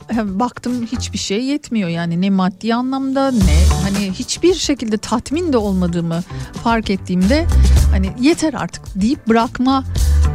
Hem 0.09 0.41
baktım 0.41 0.87
hiçbir 0.93 1.19
şey 1.19 1.45
yetmiyor 1.45 1.89
yani 1.89 2.21
ne 2.21 2.31
maddi 2.31 2.75
anlamda 2.75 3.31
ne 3.31 3.65
hani 3.83 4.13
hiçbir 4.13 4.55
şekilde 4.55 4.97
tatmin 4.97 5.53
de 5.53 5.57
olmadığımı 5.57 6.23
fark 6.65 6.91
ettiğimde 6.91 7.47
hani 7.91 8.13
yeter 8.21 8.55
artık 8.55 8.83
deyip 8.95 9.29
bırakma 9.29 9.85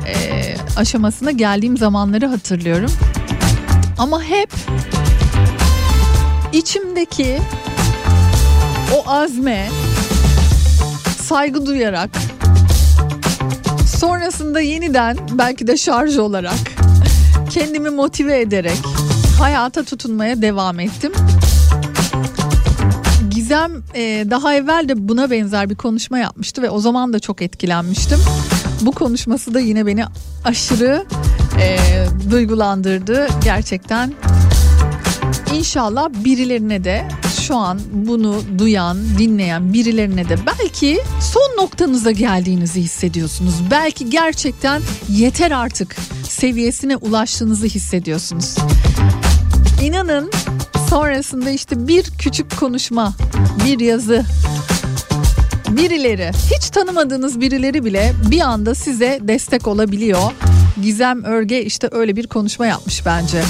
e, 0.07 0.55
aşamasına 0.77 1.31
geldiğim 1.31 1.77
zamanları 1.77 2.27
hatırlıyorum. 2.27 2.91
Ama 3.97 4.23
hep 4.23 4.53
içimdeki 6.53 7.39
o 8.95 9.09
azme 9.09 9.69
saygı 11.21 11.65
duyarak 11.65 12.09
sonrasında 13.85 14.61
yeniden 14.61 15.17
belki 15.31 15.67
de 15.67 15.77
şarj 15.77 16.17
olarak 16.17 16.59
kendimi 17.49 17.89
motive 17.89 18.39
ederek 18.39 19.06
hayata 19.39 19.83
tutunmaya 19.83 20.41
devam 20.41 20.79
ettim. 20.79 21.11
Gizem 23.29 23.83
e, 23.95 24.25
daha 24.29 24.53
evvel 24.53 24.89
de 24.89 25.07
buna 25.07 25.31
benzer 25.31 25.69
bir 25.69 25.75
konuşma 25.75 26.17
yapmıştı 26.17 26.61
ve 26.61 26.69
o 26.69 26.79
zaman 26.79 27.13
da 27.13 27.19
çok 27.19 27.41
etkilenmiştim. 27.41 28.19
Bu 28.81 28.91
konuşması 28.91 29.53
da 29.53 29.59
yine 29.59 29.85
beni 29.85 30.05
aşırı 30.45 31.05
e, 31.61 31.77
duygulandırdı. 32.31 33.27
Gerçekten 33.43 34.13
İnşallah 35.53 36.09
birilerine 36.09 36.83
de 36.83 37.07
şu 37.41 37.55
an 37.55 37.79
bunu 37.93 38.41
duyan, 38.57 38.97
dinleyen 39.17 39.73
birilerine 39.73 40.29
de 40.29 40.37
belki 40.47 40.99
son 41.33 41.63
noktanıza 41.63 42.11
geldiğinizi 42.11 42.81
hissediyorsunuz. 42.81 43.53
Belki 43.71 44.09
gerçekten 44.09 44.81
yeter 45.09 45.51
artık 45.51 45.95
seviyesine 46.29 46.95
ulaştığınızı 46.95 47.65
hissediyorsunuz. 47.65 48.55
İnanın 49.83 50.31
sonrasında 50.89 51.49
işte 51.49 51.87
bir 51.87 52.03
küçük 52.03 52.59
konuşma, 52.59 53.13
bir 53.65 53.79
yazı, 53.79 54.25
birileri, 55.69 56.31
hiç 56.55 56.69
tanımadığınız 56.69 57.41
birileri 57.41 57.85
bile 57.85 58.13
bir 58.31 58.41
anda 58.41 58.75
size 58.75 59.19
destek 59.21 59.67
olabiliyor. 59.67 60.31
Gizem 60.81 61.23
Örge 61.23 61.61
işte 61.61 61.89
öyle 61.91 62.15
bir 62.15 62.27
konuşma 62.27 62.67
yapmış 62.67 63.05
bence. 63.05 63.41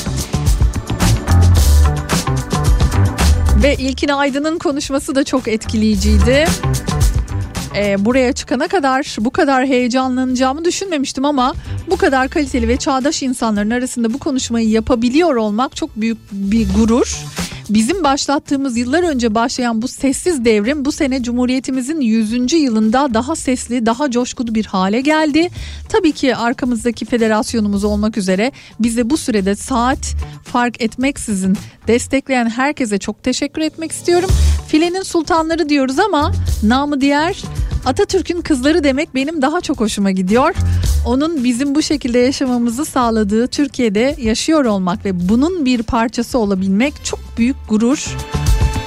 Ve 3.63 3.75
İlkin 3.75 4.07
Aydın'ın 4.09 4.59
konuşması 4.59 5.15
da 5.15 5.23
çok 5.23 5.47
etkileyiciydi. 5.47 6.45
Ee, 7.77 8.05
buraya 8.05 8.33
çıkana 8.33 8.67
kadar 8.67 9.15
bu 9.19 9.29
kadar 9.29 9.65
heyecanlanacağımı 9.65 10.65
düşünmemiştim 10.65 11.25
ama 11.25 11.53
bu 11.89 11.97
kadar 11.97 12.29
kaliteli 12.29 12.67
ve 12.67 12.77
çağdaş 12.77 13.23
insanların 13.23 13.69
arasında 13.69 14.13
bu 14.13 14.17
konuşmayı 14.17 14.69
yapabiliyor 14.69 15.35
olmak 15.35 15.75
çok 15.75 15.95
büyük 15.95 16.17
bir 16.31 16.67
gurur. 16.73 17.25
Bizim 17.69 18.03
başlattığımız 18.03 18.77
yıllar 18.77 19.03
önce 19.03 19.35
başlayan 19.35 19.81
bu 19.81 19.87
sessiz 19.87 20.45
devrim 20.45 20.85
bu 20.85 20.91
sene 20.91 21.23
Cumhuriyetimizin 21.23 22.01
100. 22.01 22.53
yılında 22.53 23.13
daha 23.13 23.35
sesli, 23.35 23.85
daha 23.85 24.11
coşkulu 24.11 24.55
bir 24.55 24.65
hale 24.65 25.01
geldi. 25.01 25.49
Tabii 25.89 26.11
ki 26.11 26.35
arkamızdaki 26.35 27.05
federasyonumuz 27.05 27.83
olmak 27.83 28.17
üzere 28.17 28.51
bize 28.79 29.09
bu 29.09 29.17
sürede 29.17 29.55
saat 29.55 30.15
fark 30.43 30.81
etmeksizin 30.81 31.57
destekleyen 31.87 32.49
herkese 32.49 32.97
çok 32.97 33.23
teşekkür 33.23 33.61
etmek 33.61 33.91
istiyorum. 33.91 34.29
Filenin 34.67 35.03
sultanları 35.03 35.69
diyoruz 35.69 35.99
ama 35.99 36.31
namı 36.63 37.01
diğer 37.01 37.43
Atatürk'ün 37.87 38.41
kızları 38.41 38.83
demek 38.83 39.15
benim 39.15 39.41
daha 39.41 39.61
çok 39.61 39.79
hoşuma 39.79 40.11
gidiyor. 40.11 40.55
Onun 41.05 41.43
bizim 41.43 41.75
bu 41.75 41.81
şekilde 41.81 42.19
yaşamamızı 42.19 42.85
sağladığı 42.85 43.47
Türkiye'de 43.47 44.15
yaşıyor 44.19 44.65
olmak 44.65 45.05
ve 45.05 45.29
bunun 45.29 45.65
bir 45.65 45.83
parçası 45.83 46.37
olabilmek 46.37 46.93
çok 47.03 47.19
büyük 47.37 47.55
gurur. 47.69 48.17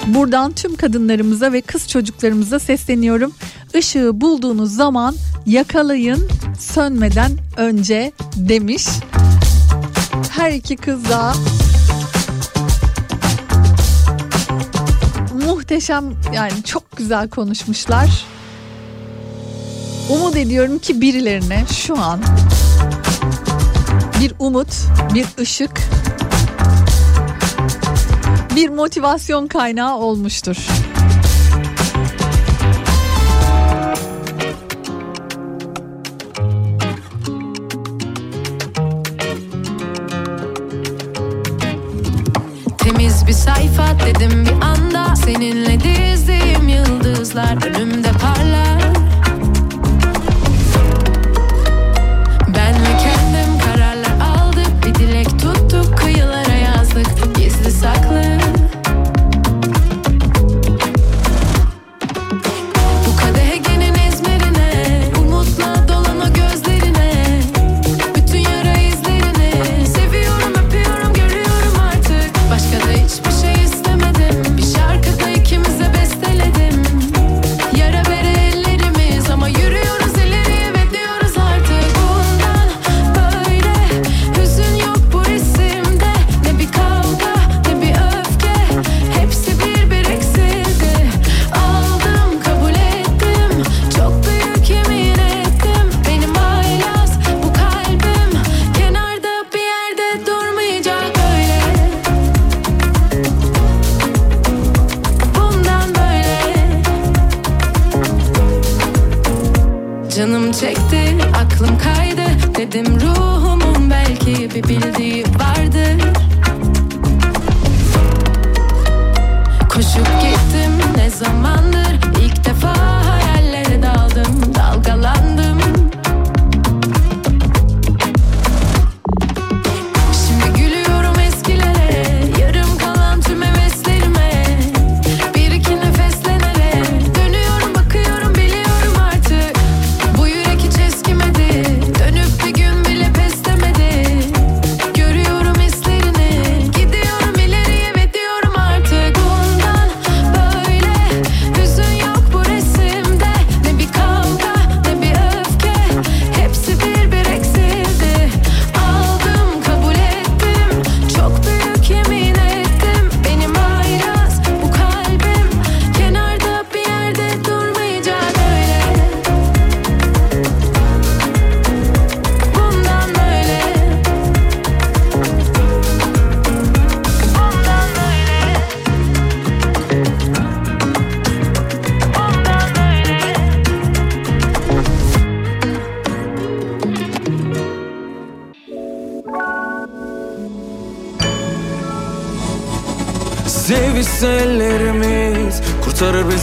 Buradan 0.06 0.52
tüm 0.52 0.76
kadınlarımıza 0.76 1.52
ve 1.52 1.60
kız 1.60 1.88
çocuklarımıza 1.88 2.58
sesleniyorum. 2.58 3.32
Işığı 3.74 4.20
bulduğunuz 4.20 4.74
zaman 4.74 5.14
yakalayın 5.46 6.28
sönmeden 6.58 7.32
önce 7.56 8.12
demiş. 8.36 8.86
Her 10.30 10.52
iki 10.52 10.76
kız 10.76 11.08
da 11.08 11.32
muhteşem 15.46 16.04
yani 16.34 16.62
çok 16.64 16.96
güzel 16.96 17.28
konuşmuşlar. 17.28 18.29
Umut 20.11 20.37
ediyorum 20.37 20.79
ki 20.79 21.01
birilerine 21.01 21.64
şu 21.73 21.99
an 21.99 22.20
bir 24.20 24.35
umut, 24.38 24.68
bir 25.14 25.27
ışık, 25.40 25.70
bir 28.57 28.68
motivasyon 28.68 29.46
kaynağı 29.46 29.96
olmuştur. 29.96 30.57
Temiz 42.79 43.27
bir 43.27 43.33
sayfa 43.33 43.87
dedim 44.07 44.46
bir 44.46 44.62
anda 44.62 45.16
Seninle 45.16 45.81
dizdiğim 45.81 46.68
yıldızlar 46.68 47.66
önümde 47.66 47.89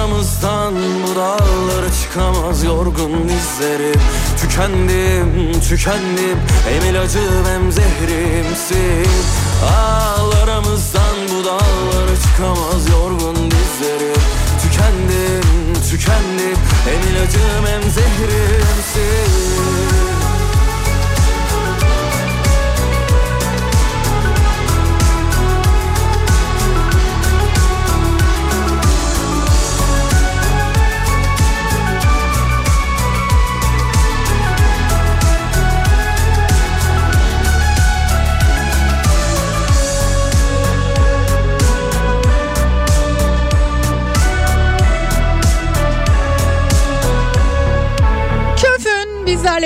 Ağlarımızdan 0.00 0.74
bu 0.74 1.16
dağlara 1.16 1.92
çıkamaz 2.02 2.64
yorgun 2.64 3.28
dizlerim 3.28 4.00
Tükendim, 4.40 5.60
tükendim 5.68 6.38
Hem 6.68 6.90
ilacım 6.90 7.44
hem 7.46 7.72
zehrimsin. 7.72 9.10
Ağlarımızdan 9.64 10.59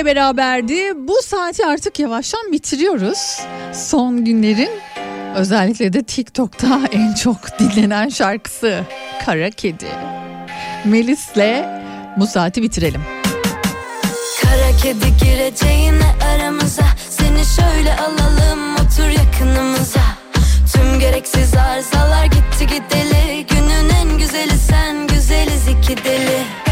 Bizlerle 0.05 0.15
beraberdi. 0.15 1.07
Bu 1.07 1.15
saati 1.23 1.65
artık 1.65 1.99
yavaştan 1.99 2.51
bitiriyoruz. 2.51 3.39
Son 3.73 4.25
günlerin 4.25 4.69
özellikle 5.35 5.93
de 5.93 6.03
TikTok'ta 6.03 6.81
en 6.91 7.13
çok 7.13 7.37
dinlenen 7.59 8.09
şarkısı 8.09 8.83
Kara 9.25 9.49
Kedi. 9.49 9.87
Melis'le 10.85 11.65
bu 12.17 12.27
saati 12.27 12.61
bitirelim. 12.61 13.01
Kara 14.41 14.77
kedi 14.83 15.25
gireceğine 15.25 16.15
aramıza 16.33 16.85
Seni 17.09 17.45
şöyle 17.45 17.95
alalım 17.95 18.75
otur 18.75 19.09
yakınımıza 19.09 20.05
Tüm 20.73 20.99
gereksiz 20.99 21.53
arızalar 21.53 22.25
gitti 22.25 22.67
gideli 22.67 23.45
Günün 23.49 23.89
en 23.89 24.17
güzeli 24.17 24.57
sen 24.69 25.07
güzeliz 25.07 25.67
iki 25.67 26.03
deli 26.03 26.64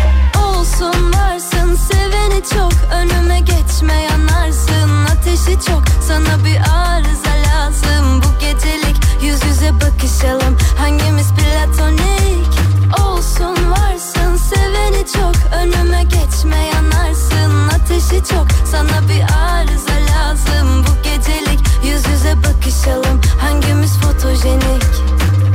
Olsun 0.63 1.13
varsın. 1.13 1.75
Seveni 1.75 2.43
çok 2.53 2.73
Önüme 2.93 3.39
geçme 3.39 3.93
yanarsın. 3.93 5.05
Ateşi 5.05 5.59
çok 5.67 5.83
sana 6.07 6.45
bir 6.45 6.57
arıza 6.57 7.33
lazım. 7.47 8.21
Bu 8.21 8.39
gecelik 8.39 8.95
yüz 9.23 9.45
yüze 9.45 9.71
bakışalım. 9.73 10.57
Hangimiz 10.77 11.27
platonik? 11.33 12.53
Olsun 12.99 13.71
varsın. 13.71 14.37
Seveni 14.37 15.05
çok 15.13 15.35
Önüme 15.61 16.03
geçme 16.03 16.57
yanarsın. 16.73 17.69
Ateşi 17.75 18.23
çok 18.29 18.47
sana 18.71 19.09
bir 19.09 19.21
arıza 19.21 19.97
lazım. 20.13 20.85
Bu 20.87 21.03
gecelik 21.03 21.59
yüz 21.83 22.07
yüze 22.07 22.35
bakışalım. 22.43 23.21
Hangimiz 23.41 23.97
fotojenik 23.97 24.83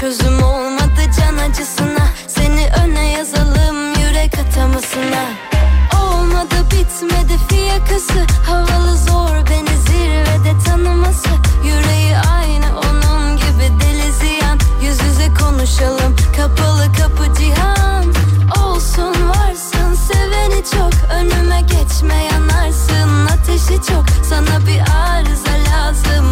Çözüm 0.00 0.42
olmadı 0.42 1.00
can 1.18 1.36
acısına. 1.36 2.06
Seni 2.26 2.68
öne 2.84 3.10
yazalım 3.10 3.88
yürek 4.00 4.34
atamasına. 4.38 5.24
Olmadı 6.02 6.54
bitmedi 6.64 7.38
fiyakası. 7.48 8.26
Havalı 8.46 8.96
zor 8.96 9.36
beni 9.50 9.76
zirvede 9.86 10.64
tanıması. 10.66 11.28
Yüreği 11.64 12.16
aynı 12.16 12.66
onun 12.78 13.36
gibi 13.36 13.80
deli 13.80 14.12
ziyan. 14.12 14.58
Yüz 14.82 15.02
yüze 15.02 15.34
konuşalım 15.34 16.16
kapalı 16.36 16.86
kapı 16.98 17.34
cihan. 17.38 18.04
Olsun 18.64 19.14
varsın 19.28 19.94
seveni 19.94 20.64
çok. 20.72 20.92
Önüme 21.14 21.60
geçme 21.60 22.24
yanarsın 22.32 23.26
Ateşi 23.26 23.82
çok. 23.88 24.04
Sana 24.28 24.66
bir 24.66 24.80
arıza 24.80 25.52
lazım 25.70 26.31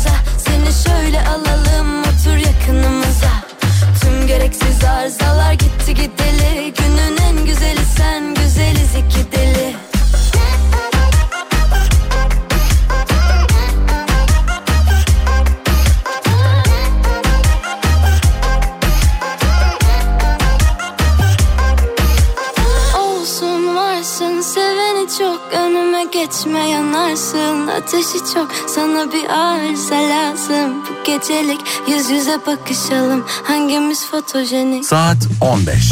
Ateşi 28.11 28.33
çok. 28.33 28.51
Sana 28.67 29.11
bir 29.11 29.29
arıza 29.29 29.95
lazım. 29.95 30.73
Bu 30.83 31.03
gecelik 31.05 31.61
yüz 31.87 32.09
yüze 32.09 32.39
bakışalım. 32.47 33.25
Hangimiz 33.43 34.05
fotojenik? 34.05 34.85
Saat 34.85 35.17
15. 35.41 35.89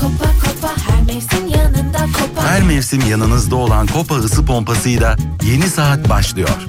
Kopa 0.00 0.30
kopa 0.44 0.74
her 0.88 1.02
mevsim 1.14 1.46
yanında 1.48 1.98
kopa. 1.98 2.48
Her 2.48 2.62
mevsim 2.62 3.00
yanınızda 3.10 3.56
olan 3.56 3.86
Kopa 3.86 4.14
ısı 4.14 4.44
pompasıyla 4.44 5.16
yeni 5.42 5.68
saat 5.70 6.08
başlıyor. 6.08 6.66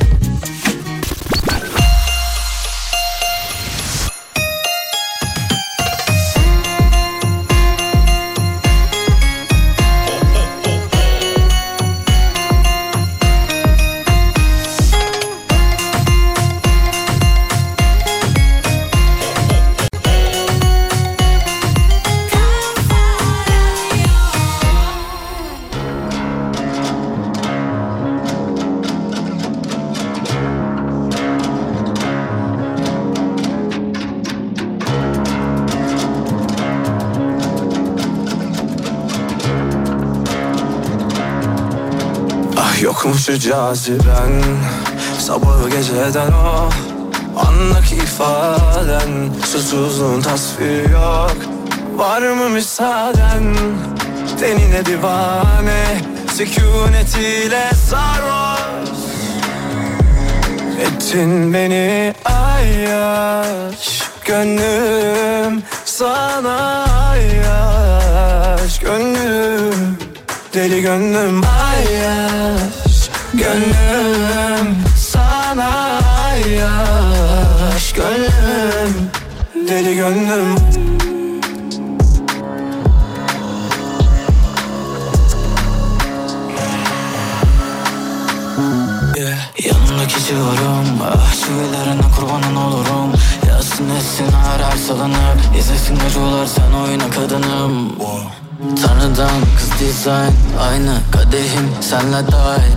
Şu 43.32 43.40
caziben 43.40 44.44
Sabahı 45.20 45.70
geceden 45.70 46.32
o 46.32 46.70
Andaki 47.40 47.96
ifaden. 47.96 49.10
Susuzluğun 49.46 50.22
tasviri 50.22 50.92
yok. 50.92 51.36
Var 51.96 52.22
mı 52.22 52.50
müsaaden? 52.50 53.56
Denine 54.42 54.86
divane 54.86 56.02
Sükunetiyle 56.34 57.70
sarhoş. 57.90 58.90
Ettin 60.82 61.54
beni 61.54 62.14
ayyaş 62.26 64.02
Gönlüm 64.26 65.64
sana 65.86 66.86
ayyaş. 67.10 68.80
Gönlüm 68.80 69.98
deli 70.54 70.82
gönlüm 70.82 71.42
ayyaş 71.44 71.91
Gönlüm 73.52 74.76
sana 74.98 76.00
ayyaş 76.26 77.94
Gönlüm 77.94 79.12
deli 79.70 79.96
gönlüm. 79.96 80.56
Yeah. 89.18 89.38
Yanındaki 89.66 90.24
civarım 90.24 91.02
Ah 91.04 91.34
çivilerine 91.34 92.02
kurbanın 92.16 92.56
olurum. 92.56 93.14
Yazsın 93.48 93.90
etsin 93.90 94.32
her 94.32 94.78
salınıp 94.78 95.58
İzlesin 95.60 96.00
acılar 96.00 96.46
sen 96.46 96.72
oyna 96.72 97.10
kadınım 97.10 98.00
Tanrıdan 98.82 99.42
kız 99.58 99.80
dizayn 99.80 100.34
Aynı 100.60 100.98
kadehim 101.12 101.70
senle 101.82 102.32
dahil. 102.32 102.74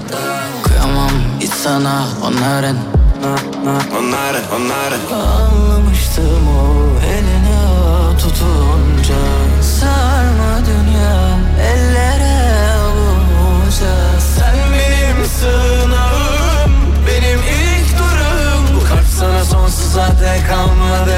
Kıyamam 0.62 1.10
hiç 1.40 1.50
sana 1.50 2.04
onların 2.22 2.76
Onları 3.98 4.38
onları 4.56 5.22
Anlamıştım 5.24 6.48
o 6.48 7.00
eline 7.06 8.18
tutunca. 8.18 9.14
Sarma 9.62 10.66
dünyam 10.66 11.40
ellere 11.60 12.72
avunca 12.74 14.20
Sen 14.36 14.56
benim 14.72 15.26
sığınağım 15.26 16.72
Benim 17.06 17.38
ilk 17.38 17.98
durum. 17.98 18.76
Bu 18.76 18.88
kalp 18.88 19.06
sana 19.18 19.44
sonsuza 19.44 20.06
dek 20.06 20.48
kalmadı. 20.48 21.16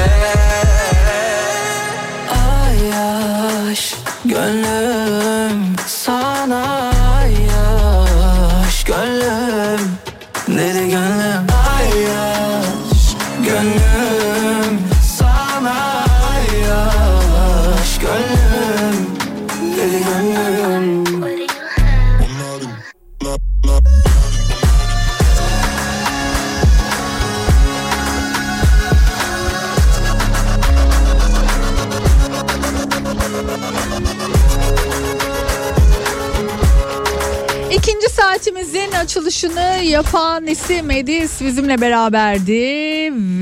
Ay 2.31 2.85
yaş 2.89 4.06
Gönlüm 4.27 5.75
açılışını 39.07 39.83
yapan 39.83 40.47
isim 40.47 40.91
Edis 40.91 41.41
bizimle 41.41 41.81
beraberdi 41.81 42.53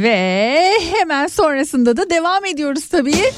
ve 0.03 0.72
hemen 0.91 1.28
sonrasında 1.28 1.97
da 1.97 2.09
devam 2.09 2.45
ediyoruz 2.45 2.88
tabii. 2.89 3.32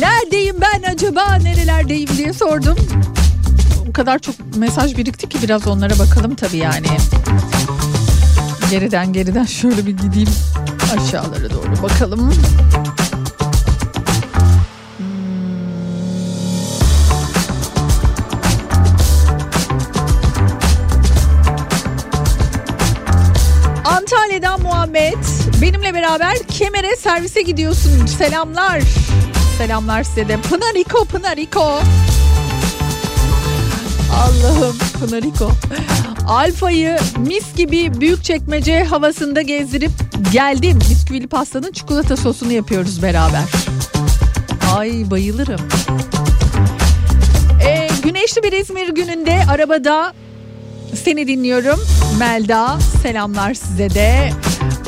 Neredeyim 0.00 0.56
ben 0.60 0.92
acaba 0.92 1.34
nerelerdeyim 1.34 2.08
diye 2.16 2.32
sordum. 2.32 2.76
O 3.88 3.92
kadar 3.92 4.18
çok 4.18 4.34
mesaj 4.56 4.96
birikti 4.96 5.28
ki 5.28 5.38
biraz 5.42 5.66
onlara 5.66 5.98
bakalım 5.98 6.34
tabii 6.34 6.56
yani. 6.56 6.86
Geriden 8.70 9.12
geriden 9.12 9.44
şöyle 9.44 9.86
bir 9.86 9.96
gideyim 9.96 10.30
aşağılara 10.96 11.50
doğru 11.50 11.82
bakalım. 11.82 12.20
Antalya'dan 12.20 12.85
Muhammed 24.96 25.24
benimle 25.62 25.94
beraber 25.94 26.38
Kemer'e 26.38 26.96
servise 26.96 27.42
gidiyorsun. 27.42 28.06
Selamlar. 28.06 28.82
Selamlar 29.58 30.02
size 30.02 30.28
de. 30.28 30.36
Pınariko, 30.40 31.04
Pınariko. 31.04 31.80
Allah'ım 34.14 34.76
Pınariko. 35.00 35.50
Alfa'yı 36.28 36.98
mis 37.18 37.54
gibi 37.56 38.00
büyük 38.00 38.24
çekmece 38.24 38.84
havasında 38.84 39.42
gezdirip 39.42 39.90
geldim. 40.32 40.78
Bisküvili 40.90 41.26
pastanın 41.26 41.72
çikolata 41.72 42.16
sosunu 42.16 42.52
yapıyoruz 42.52 43.02
beraber. 43.02 43.44
Ay 44.76 45.10
bayılırım. 45.10 45.60
Ee, 47.66 47.88
güneşli 48.02 48.42
bir 48.42 48.52
İzmir 48.52 48.88
gününde 48.88 49.40
arabada 49.50 50.14
seni 51.04 51.28
dinliyorum. 51.28 51.80
Melda 52.18 52.78
selamlar 53.02 53.54
size 53.54 53.90
de. 53.90 54.32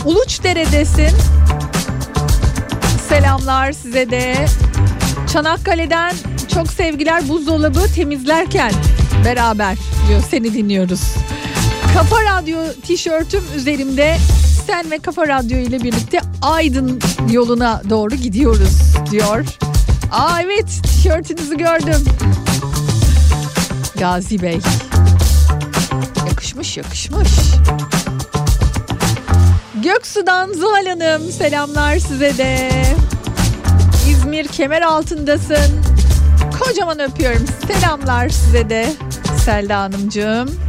Uluçdere'desin. 0.09 1.17
Selamlar 3.09 3.73
size 3.73 4.11
de. 4.11 4.47
Çanakkale'den 5.33 6.15
çok 6.55 6.73
sevgiler 6.73 7.29
buzdolabı 7.29 7.93
temizlerken 7.95 8.73
beraber 9.25 9.77
diyor 10.09 10.23
seni 10.31 10.55
dinliyoruz. 10.55 11.01
Kafa 11.95 12.17
Radyo 12.25 12.59
tişörtüm 12.87 13.45
üzerimde 13.57 14.17
sen 14.67 14.91
ve 14.91 14.99
Kafa 14.99 15.29
Radyo 15.29 15.59
ile 15.59 15.83
birlikte 15.83 16.21
Aydın 16.43 17.01
yoluna 17.31 17.83
doğru 17.91 18.15
gidiyoruz 18.15 18.79
diyor. 19.11 19.45
Aa 20.13 20.43
evet 20.43 20.69
tişörtünüzü 20.83 21.59
gördüm. 21.59 22.05
Gazi 23.99 24.43
Bey. 24.43 24.61
Yakışmış 26.29 26.77
yakışmış. 26.77 27.29
Göksu'dan 29.83 30.53
Zuhal 30.53 30.87
Hanım 30.87 31.33
selamlar 31.33 31.99
size 31.99 32.39
de. 32.39 32.71
İzmir 34.11 34.49
kemer 34.49 34.83
altındasın. 34.83 35.83
Kocaman 36.61 37.01
öpüyorum. 37.01 37.45
Selamlar 37.67 38.29
size 38.29 38.71
de 38.71 38.93
Selda 39.45 39.79
Hanımcığım. 39.79 40.61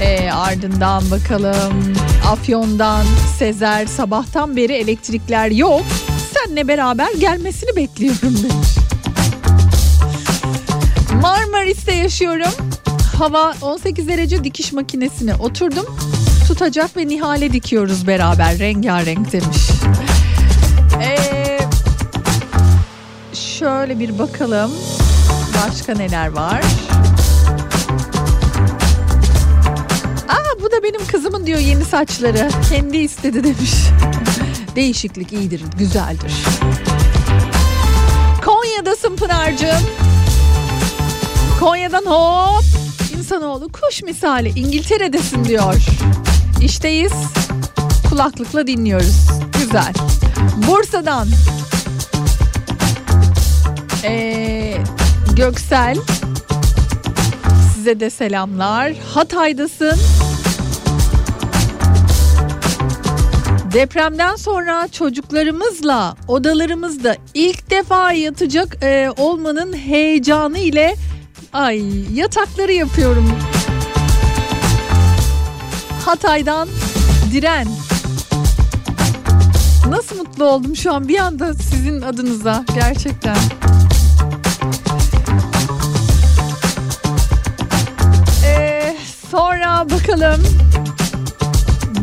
Ee, 0.00 0.30
ardından 0.30 1.10
bakalım 1.10 1.94
Afyon'dan 2.30 3.04
Sezer 3.38 3.86
sabahtan 3.86 4.56
beri 4.56 4.72
elektrikler 4.72 5.50
yok. 5.50 5.84
Senle 6.34 6.68
beraber 6.68 7.12
gelmesini 7.12 7.76
bekliyorum 7.76 8.36
demiş. 8.42 8.76
Marmaris'te 11.22 11.94
yaşıyorum. 11.94 12.52
Hava 13.18 13.54
18 13.62 14.08
derece 14.08 14.44
dikiş 14.44 14.72
makinesine 14.72 15.34
oturdum. 15.34 15.86
Tutacak 16.52 16.96
ve 16.96 17.08
nihale 17.08 17.52
dikiyoruz 17.52 18.06
beraber 18.06 18.58
rengarenk 18.58 19.32
demiş. 19.32 19.70
Ee, 21.02 21.58
şöyle 23.34 23.98
bir 23.98 24.18
bakalım. 24.18 24.70
Başka 25.54 25.94
neler 25.94 26.28
var? 26.28 26.62
Aa 30.28 30.62
bu 30.62 30.70
da 30.70 30.82
benim 30.82 31.06
kızımın 31.06 31.46
diyor 31.46 31.58
yeni 31.58 31.84
saçları. 31.84 32.48
Kendi 32.70 32.96
istedi 32.96 33.44
demiş. 33.44 33.72
Değişiklik 34.76 35.32
iyidir, 35.32 35.62
güzeldir. 35.78 36.32
Konya'dasın 38.44 39.16
Pınar'cığım. 39.16 39.82
Konya'dan 41.60 42.04
hop 42.06 42.64
insanoğlu 43.18 43.68
kuş 43.72 44.02
misali 44.02 44.48
İngiltere'desin 44.48 45.44
diyor. 45.44 45.74
İşteyiz 46.64 47.12
kulaklıkla 48.08 48.66
dinliyoruz. 48.66 49.28
Güzel. 49.60 49.92
Bursa'dan 50.68 51.28
ee, 54.04 54.76
Göksel 55.36 55.96
size 57.74 58.00
de 58.00 58.10
selamlar. 58.10 58.92
Hatay'dasın. 59.14 59.98
Depremden 63.72 64.36
sonra 64.36 64.88
çocuklarımızla 64.88 66.16
odalarımızda 66.28 67.16
ilk 67.34 67.70
defa 67.70 68.12
yatacak 68.12 68.82
e, 68.82 69.10
olmanın 69.16 69.72
heyecanı 69.76 70.58
ile 70.58 70.94
ay 71.52 71.82
yatakları 72.14 72.72
yapıyorum. 72.72 73.38
Hatay'dan 76.04 76.68
Diren. 77.32 77.68
Nasıl 79.88 80.16
mutlu 80.16 80.44
oldum 80.44 80.76
şu 80.76 80.92
an 80.94 81.08
bir 81.08 81.18
anda 81.18 81.54
sizin 81.54 82.02
adınıza 82.02 82.64
gerçekten. 82.74 83.36
Ee, 88.46 88.96
sonra 89.30 89.86
bakalım. 89.90 90.42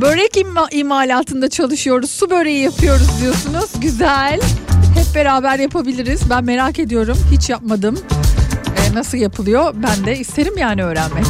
Börek 0.02 0.38
ima- 0.38 0.74
imalatında 0.74 1.50
çalışıyoruz. 1.50 2.12
Su 2.12 2.30
böreği 2.30 2.64
yapıyoruz 2.64 3.22
diyorsunuz. 3.22 3.70
Güzel. 3.82 4.40
Hep 4.96 5.16
beraber 5.16 5.60
yapabiliriz. 5.60 6.22
Ben 6.30 6.44
merak 6.44 6.80
ediyorum. 6.80 7.18
Hiç 7.32 7.50
yapmadım. 7.50 8.00
Ee, 8.78 8.96
nasıl 8.96 9.18
yapılıyor? 9.18 9.74
Ben 9.76 10.06
de 10.06 10.18
isterim 10.20 10.58
yani 10.58 10.84
öğrenmek. 10.84 11.26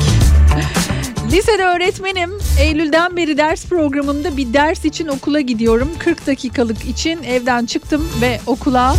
Lisede 1.32 1.64
öğretmenim. 1.64 2.32
Eylül'den 2.60 3.18
beri 3.18 3.38
ders 3.38 3.66
programında 3.66 4.38
bir 4.38 4.54
ders 4.54 4.86
için 4.86 5.08
okula 5.08 5.42
gidiyorum. 5.42 5.90
40 6.00 6.28
dakikalık 6.28 6.86
için 6.86 7.24
evden 7.24 7.66
çıktım 7.66 8.10
ve 8.22 8.40
okula 8.48 8.96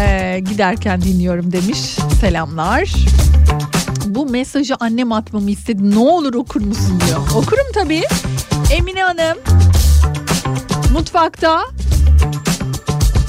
e, 0.00 0.40
giderken 0.40 1.02
dinliyorum 1.02 1.52
demiş. 1.52 1.78
Selamlar. 2.20 2.94
Bu 4.06 4.26
mesajı 4.26 4.74
annem 4.80 5.12
atmamı 5.12 5.50
istedi. 5.50 5.90
Ne 5.90 5.98
olur 5.98 6.34
okur 6.34 6.60
musun 6.60 7.00
diyor. 7.06 7.18
Okurum 7.36 7.72
tabii. 7.74 8.02
Emine 8.72 9.02
Hanım 9.02 9.38
mutfakta 10.92 11.62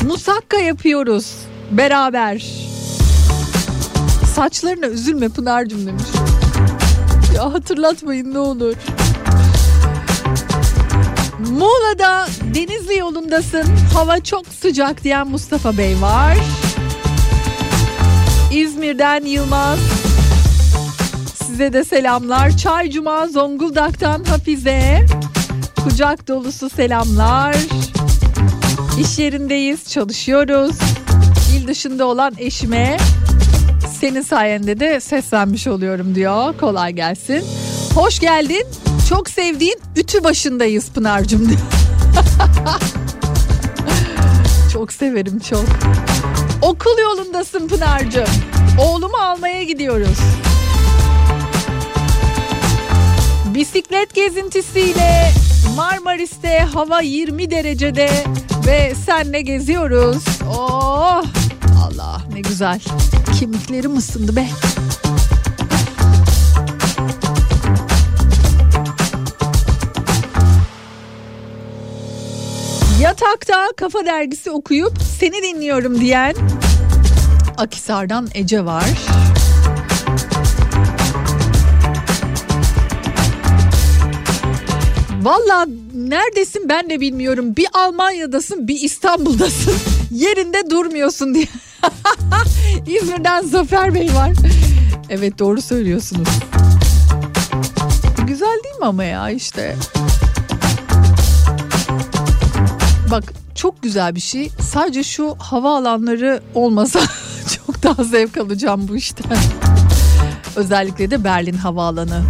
musakka 0.08 0.58
yapıyoruz 0.58 1.36
beraber. 1.72 2.46
Saçlarına 4.36 4.86
üzülme 4.86 5.30
Pınar'cığım 5.30 5.88
demiş. 5.88 6.04
Ya 7.40 7.54
hatırlatmayın 7.54 8.34
ne 8.34 8.40
olur. 8.40 8.76
Muğla'da 11.50 12.28
Denizli 12.56 12.98
yolundasın. 12.98 13.64
Hava 13.94 14.20
çok 14.20 14.48
sıcak 14.48 15.04
diyen 15.04 15.28
Mustafa 15.28 15.78
Bey 15.78 16.02
var. 16.02 16.38
İzmir'den 18.54 19.26
Yılmaz. 19.26 19.80
Size 21.36 21.74
de 21.74 21.84
selamlar. 21.84 22.58
Çay 22.58 22.90
Cuma 22.90 23.28
Zonguldak'tan 23.28 24.24
Hafize. 24.24 25.06
Kucak 25.84 26.28
dolusu 26.28 26.70
selamlar. 26.70 27.56
İş 29.00 29.20
yerindeyiz, 29.20 29.90
çalışıyoruz. 29.90 30.76
İl 31.56 31.68
dışında 31.68 32.06
olan 32.06 32.34
eşime 32.38 32.98
senin 34.00 34.22
sayende 34.22 34.80
de 34.80 35.00
seslenmiş 35.00 35.68
oluyorum 35.68 36.16
diyor. 36.16 36.58
Kolay 36.58 36.94
gelsin. 36.94 37.44
Hoş 37.96 38.20
geldin. 38.20 38.68
Çok 39.10 39.30
sevdiğin 39.30 39.80
ütü 39.96 40.24
başındayız 40.24 40.90
Pınar'cığım 40.90 41.50
diyor. 41.50 41.60
çok 44.74 44.94
severim 44.94 45.40
çok. 45.40 45.66
Okul 46.62 47.00
yolundasın 47.02 47.68
Pınar'cığım. 47.68 48.28
Oğlumu 48.80 49.18
almaya 49.18 49.64
gidiyoruz. 49.64 50.20
Bisiklet 53.56 54.14
gezintisiyle 54.16 55.32
Marmaris'te 55.76 56.60
hava 56.60 57.02
20 57.02 57.52
derecede 57.52 58.10
ve 58.68 58.94
senle 59.06 59.42
geziyoruz. 59.42 60.24
Oh 60.50 61.24
Allah 61.86 62.22
ne 62.34 62.42
güzel. 62.42 62.80
Kemiklerim 63.40 63.98
ısındı 63.98 64.36
be. 64.36 64.48
Yatakta 73.02 73.68
kafa 73.78 74.06
dergisi 74.06 74.52
okuyup 74.52 74.94
seni 75.20 75.44
dinliyorum 75.44 76.02
diyen 76.02 76.36
Akisar'dan 77.58 78.28
Ece 78.34 78.66
var. 78.66 78.86
Valla 85.22 85.66
neredesin 85.94 86.70
ben 86.70 86.90
de 86.90 87.02
bilmiyorum. 87.02 87.56
Bir 87.56 87.68
Almanya'dasın 87.74 88.68
bir 88.68 88.82
İstanbul'dasın. 88.82 89.74
Yerinde 90.12 90.70
durmuyorsun 90.70 91.36
diye. 91.36 91.46
İzmir'den 92.88 93.42
Zafer 93.42 93.94
Bey 93.94 94.10
var. 94.16 94.32
Evet 95.10 95.40
doğru 95.40 95.62
söylüyorsunuz. 95.62 96.28
Güzel 98.28 98.60
değil 98.64 98.76
mi 98.80 98.86
ama 98.86 99.04
ya 99.04 99.30
işte. 99.30 99.76
Bak 103.12 103.34
çok 103.56 103.84
güzel 103.84 104.16
bir 104.16 104.20
şey. 104.20 104.50
Sadece 104.62 105.04
şu 105.04 105.36
hava 105.40 105.78
alanları 105.78 106.42
olmasa 106.56 107.00
çok 107.66 107.84
daha 107.84 108.04
zevk 108.04 108.38
alacağım 108.38 108.88
bu 108.88 108.96
işten. 108.96 109.38
Özellikle 110.56 111.12
de 111.12 111.24
Berlin 111.24 111.54
havaalanı. 111.58 112.22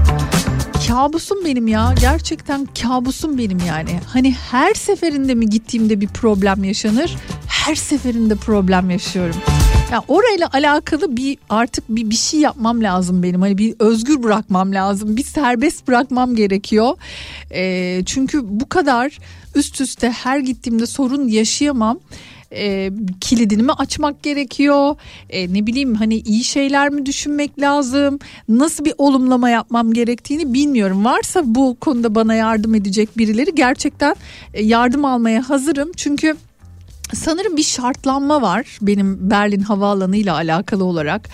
Kabusum 0.88 1.46
benim 1.46 1.68
ya. 1.68 1.94
Gerçekten 2.02 2.68
kabusum 2.82 3.38
benim 3.38 3.60
yani. 3.68 4.00
Hani 4.08 4.36
her 4.52 4.74
seferinde 4.74 5.36
mi 5.36 5.50
gittiğimde 5.50 6.02
bir 6.02 6.08
problem 6.08 6.64
yaşanır? 6.64 7.16
Her 7.66 7.76
seferinde 7.76 8.36
problem 8.36 8.90
yaşıyorum. 8.90 9.36
Ya 9.92 10.04
orayla 10.08 10.50
alakalı 10.54 11.18
bir 11.18 11.38
artık 11.50 11.84
bir 11.90 12.10
bir 12.10 12.16
şey 12.16 12.40
yapmam 12.40 12.84
lazım 12.84 13.24
benim. 13.24 13.42
Hani 13.42 13.58
bir 13.58 13.76
özgür 13.80 14.24
bırakmam 14.24 14.74
lazım. 14.74 15.18
Bir 15.18 15.24
serbest 15.24 15.88
bırakmam 15.88 16.36
gerekiyor. 16.36 16.98
Ee, 17.52 18.02
çünkü 18.06 18.42
bu 18.44 18.70
kadar 18.70 19.20
üst 19.56 19.82
üste 19.82 20.10
her 20.10 20.40
gittiğimde 20.40 20.86
sorun 20.86 21.28
yaşayamam 21.28 22.00
e, 22.52 22.92
kilidini 23.22 23.64
mi 23.64 23.72
açmak 23.72 24.24
gerekiyor? 24.24 24.96
E, 25.30 25.54
ne 25.54 25.68
bileyim 25.68 25.96
hani 25.96 26.16
iyi 26.16 26.44
şeyler 26.44 26.90
mi 26.90 27.06
düşünmek 27.06 27.62
lazım? 27.62 28.20
Nasıl 28.50 28.86
bir 28.86 28.94
olumlama 28.98 29.50
yapmam 29.50 29.94
gerektiğini 29.94 30.54
bilmiyorum. 30.54 31.06
Varsa 31.06 31.42
bu 31.46 31.78
konuda 31.82 32.16
bana 32.16 32.36
yardım 32.36 32.76
edecek 32.76 33.18
birileri 33.18 33.56
gerçekten 33.56 34.16
e, 34.54 34.64
yardım 34.64 35.06
almaya 35.06 35.50
hazırım. 35.50 35.92
Çünkü 35.96 36.36
sanırım 37.14 37.58
bir 37.58 37.64
şartlanma 37.64 38.42
var 38.42 38.78
benim 38.82 39.30
Berlin 39.30 39.62
havaalanı 39.62 40.18
ile 40.18 40.32
alakalı 40.32 40.84
olarak. 40.84 41.30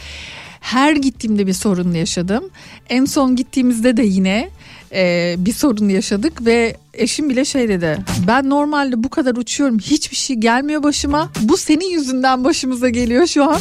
Her 0.59 0.95
gittiğimde 0.95 1.47
bir 1.47 1.53
sorun 1.53 1.93
yaşadım. 1.93 2.43
En 2.89 3.05
son 3.05 3.35
gittiğimizde 3.35 3.97
de 3.97 4.03
yine 4.03 4.49
e, 4.91 5.35
bir 5.37 5.53
sorun 5.53 5.89
yaşadık 5.89 6.45
ve 6.45 6.75
eşim 6.93 7.29
bile 7.29 7.45
şey 7.45 7.69
dedi. 7.69 7.97
Ben 8.27 8.49
normalde 8.49 9.03
bu 9.03 9.09
kadar 9.09 9.35
uçuyorum 9.35 9.79
hiçbir 9.79 10.15
şey 10.15 10.35
gelmiyor 10.35 10.83
başıma. 10.83 11.31
Bu 11.41 11.57
senin 11.57 11.89
yüzünden 11.89 12.43
başımıza 12.43 12.89
geliyor 12.89 13.27
şu 13.27 13.43
an. 13.43 13.59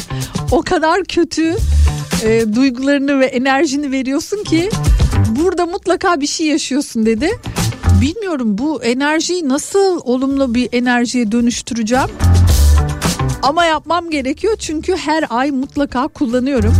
O 0.51 0.61
kadar 0.61 1.03
kötü 1.03 1.55
e, 2.23 2.55
duygularını 2.55 3.19
ve 3.19 3.25
enerjini 3.25 3.91
veriyorsun 3.91 4.43
ki 4.43 4.69
burada 5.29 5.65
mutlaka 5.65 6.21
bir 6.21 6.27
şey 6.27 6.47
yaşıyorsun 6.47 7.05
dedi. 7.05 7.29
Bilmiyorum 8.01 8.57
bu 8.57 8.83
enerjiyi 8.83 9.49
nasıl 9.49 9.99
olumlu 10.03 10.55
bir 10.55 10.69
enerjiye 10.71 11.31
dönüştüreceğim. 11.31 12.07
Ama 13.41 13.65
yapmam 13.65 14.09
gerekiyor 14.09 14.55
çünkü 14.59 14.95
her 14.95 15.25
ay 15.29 15.51
mutlaka 15.51 16.07
kullanıyorum. 16.07 16.75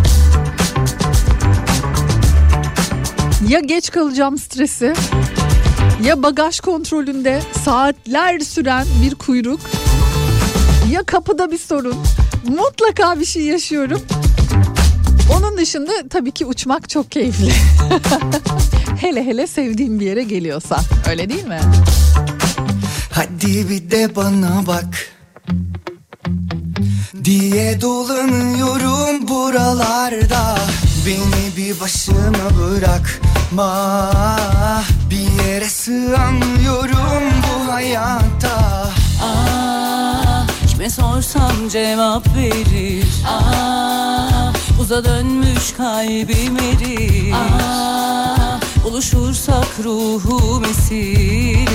Ya 3.49 3.59
geç 3.59 3.91
kalacağım 3.91 4.38
stresi 4.38 4.93
ya 6.03 6.24
bagaj 6.24 6.59
kontrolünde 6.59 7.41
saatler 7.66 8.39
süren 8.39 8.88
bir 9.03 9.16
kuyruk 9.16 9.59
ya 10.91 11.03
kapıda 11.03 11.51
bir 11.51 11.57
sorun 11.57 11.95
mutlaka 12.47 13.20
bir 13.20 13.26
şey 13.26 13.43
yaşıyorum. 13.43 14.01
Onun 15.38 15.57
dışında 15.57 15.91
tabii 16.09 16.32
ki 16.32 16.45
uçmak 16.45 16.89
çok 16.89 17.11
keyifli. 17.11 17.51
hele 19.00 19.26
hele 19.26 19.48
sevdiğim 19.48 20.00
bir 20.00 20.06
yere 20.06 20.24
geliyorsa. 20.24 20.80
Öyle 21.10 21.30
değil 21.30 21.46
mi? 21.48 21.60
Hadi 23.12 23.70
bir 23.70 23.91
de 23.91 24.16
bana 24.16 24.68
bak. 24.68 25.08
Diye 27.24 27.82
dolanıyorum 27.82 29.28
buralarda. 29.28 30.58
Beni 31.06 31.58
bir 31.58 31.80
başıma 31.80 32.50
bırakma 32.60 34.12
Bir 35.10 35.43
yere 35.46 35.70
sığamıyorum 35.70 37.24
bu 37.43 37.72
hayatta 37.74 38.86
Aa, 39.24 40.46
kime 40.68 40.89
sorsam 40.89 41.70
cevap 41.72 42.36
verir. 42.36 43.06
Aa, 43.28 44.52
uza 44.82 45.04
dönmüş 45.06 45.74
kalbim 45.78 46.58
erir. 46.58 47.32
Aa, 47.34 48.35
buluşursak 48.86 49.68
ruhum 49.84 50.64
esirin 50.66 51.66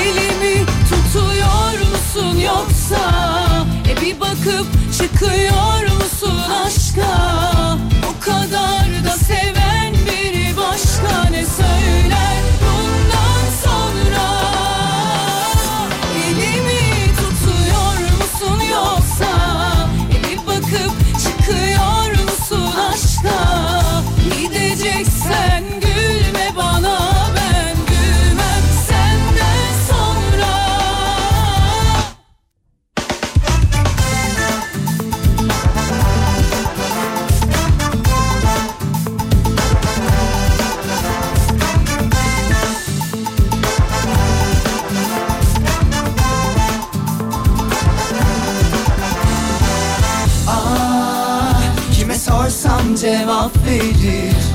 Elimi 0.00 0.66
tutuyor 0.88 1.78
musun 1.90 2.36
yoksa? 2.40 3.00
E 3.90 4.00
bir 4.00 4.20
bakıp 4.20 4.66
çıkıyor 4.98 5.82
musun 5.82 6.40
aşka? 6.66 7.78
O 8.10 8.24
kadar 8.24 9.04
da 9.04 9.10
seven 9.10 9.94
biri 9.94 10.56
başka 10.56 11.30
ne 11.30 11.44
söyler 11.46 12.42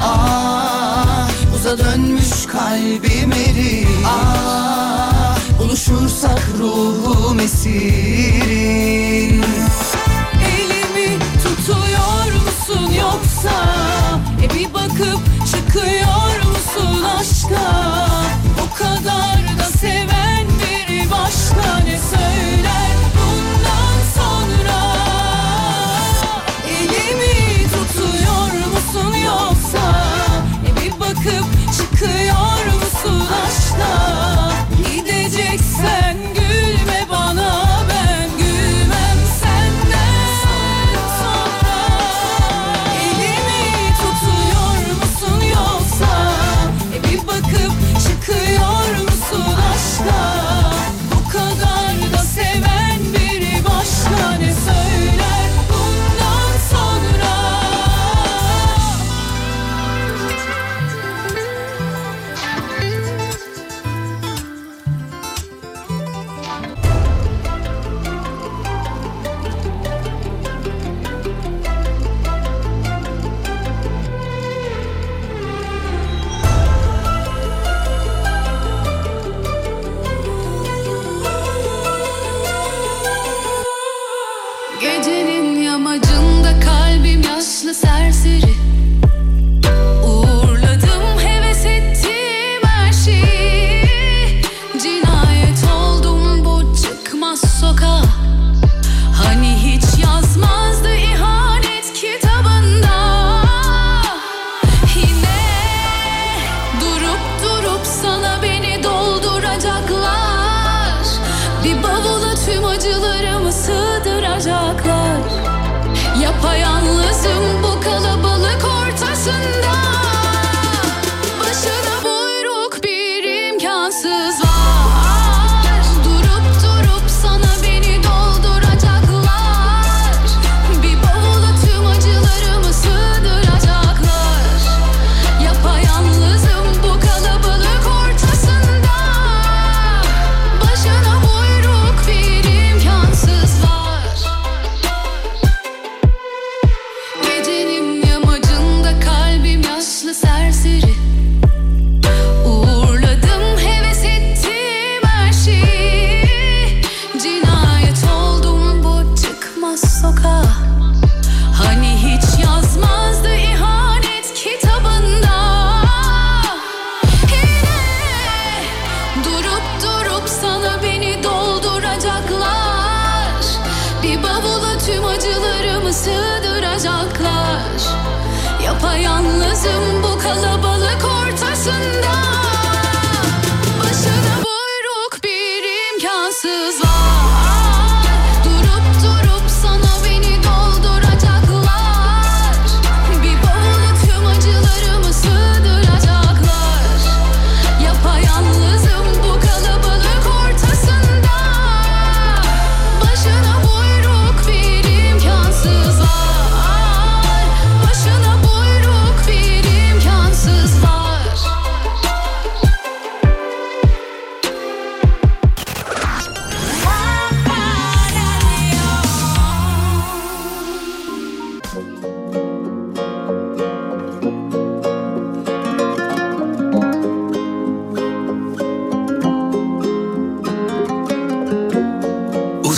Ah, 0.03 1.27
Uza 1.55 1.77
dönmüş 1.77 2.45
kalbim 2.51 3.31
erir 3.31 3.87
Ah, 4.07 5.35
Buluşursak 5.59 6.41
ruhum 6.59 7.39
esirin. 7.39 9.43
Elimi 10.43 11.19
tutuyor 11.43 12.25
musun 12.45 12.93
yoksa? 12.99 13.55
E 14.43 14.49
bir 14.59 14.73
bakıp 14.73 15.19
çıkıyor 15.51 16.35
musun 16.45 17.03
aşka? 17.19 17.71
O 18.63 18.77
kadar 18.77 19.37
da 19.59 19.63
seven 19.79 20.45
biri 20.59 21.11
başka 21.11 21.77
ne 21.85 21.99
söyler 22.09 22.90
çıkıyor 32.01 32.65
musun 32.65 33.23
aşka 33.45 34.51
Gideceksen 34.77 36.10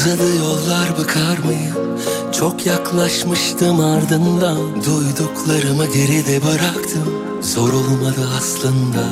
Uzadı 0.03 0.35
yollar 0.35 0.97
bıkar 0.97 1.37
mıyım? 1.37 1.99
Çok 2.31 2.65
yaklaşmıştım 2.65 3.79
ardından. 3.79 4.57
Duyduklarımı 4.75 5.85
geride 5.85 6.41
bıraktım. 6.41 7.13
Zor 7.41 7.73
olmadı 7.73 8.29
aslında. 8.37 9.03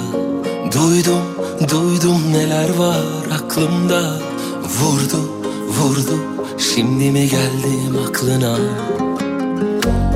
Duydum, 0.72 1.22
duydum 1.70 2.34
neler 2.34 2.70
var 2.70 3.04
aklımda. 3.34 4.20
Vurdu, 4.80 5.32
vurdu. 5.68 6.20
Şimdi 6.58 7.12
mi 7.12 7.30
geldim 7.30 7.98
aklına? 8.10 8.58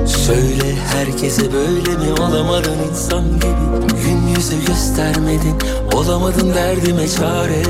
Söyle 0.08 0.76
herkese 0.94 1.54
böyle 1.54 1.98
mi? 1.98 2.22
Olamadın 2.22 2.78
insan 2.92 3.26
gibi. 3.26 4.04
Gün 4.06 4.28
yüzü 4.28 4.66
göstermedin. 4.66 5.56
Olamadın 5.94 6.54
derdime 6.54 7.08
çare 7.08 7.64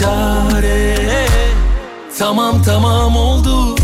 Çare 0.00 1.45
Tamam 2.18 2.62
tamam 2.62 3.16
oldu. 3.16 3.76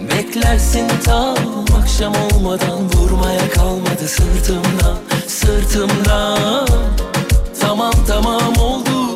Beklersin 0.00 0.88
tam 1.04 1.36
akşam 1.80 2.12
olmadan. 2.32 2.92
Vurmaya 2.94 3.50
kalmadı 3.50 4.08
sırtımdan 4.08 4.96
Sırtımdan 5.26 6.66
Tamam 7.60 7.92
tamam 8.06 8.56
oldu. 8.58 9.14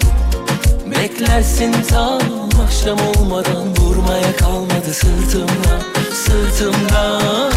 Beklersin 0.86 1.72
tam 1.88 2.20
akşam 2.64 2.99
olmadan. 3.16 3.76
Vurmaya 3.76 4.36
kalmadı 4.36 4.95
sırtımdan 4.95 5.80
Sırtımdan 6.14 7.53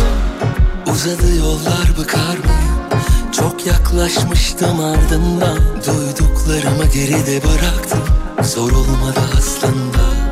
Uzadı 0.87 1.35
yollar 1.35 1.97
bıkar 1.97 2.37
mıyım? 2.37 3.01
Çok 3.31 3.65
yaklaşmıştım 3.65 4.79
ardından. 4.79 5.57
Duyduklarımı 5.87 6.85
geride 6.93 7.41
bıraktım. 7.43 8.03
Zor 8.43 8.71
olmadı 8.71 9.19
aslında 9.37 10.22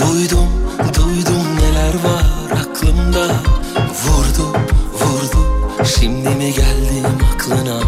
Duydum, 0.00 0.48
duydum 0.94 1.46
neler 1.60 1.94
var 2.04 2.60
aklımda. 2.60 3.26
Vurdu, 4.04 4.58
vurdu 4.92 5.38
Şimdi 5.84 6.28
mi 6.28 6.52
geldim 6.54 7.18
aklına? 7.34 7.80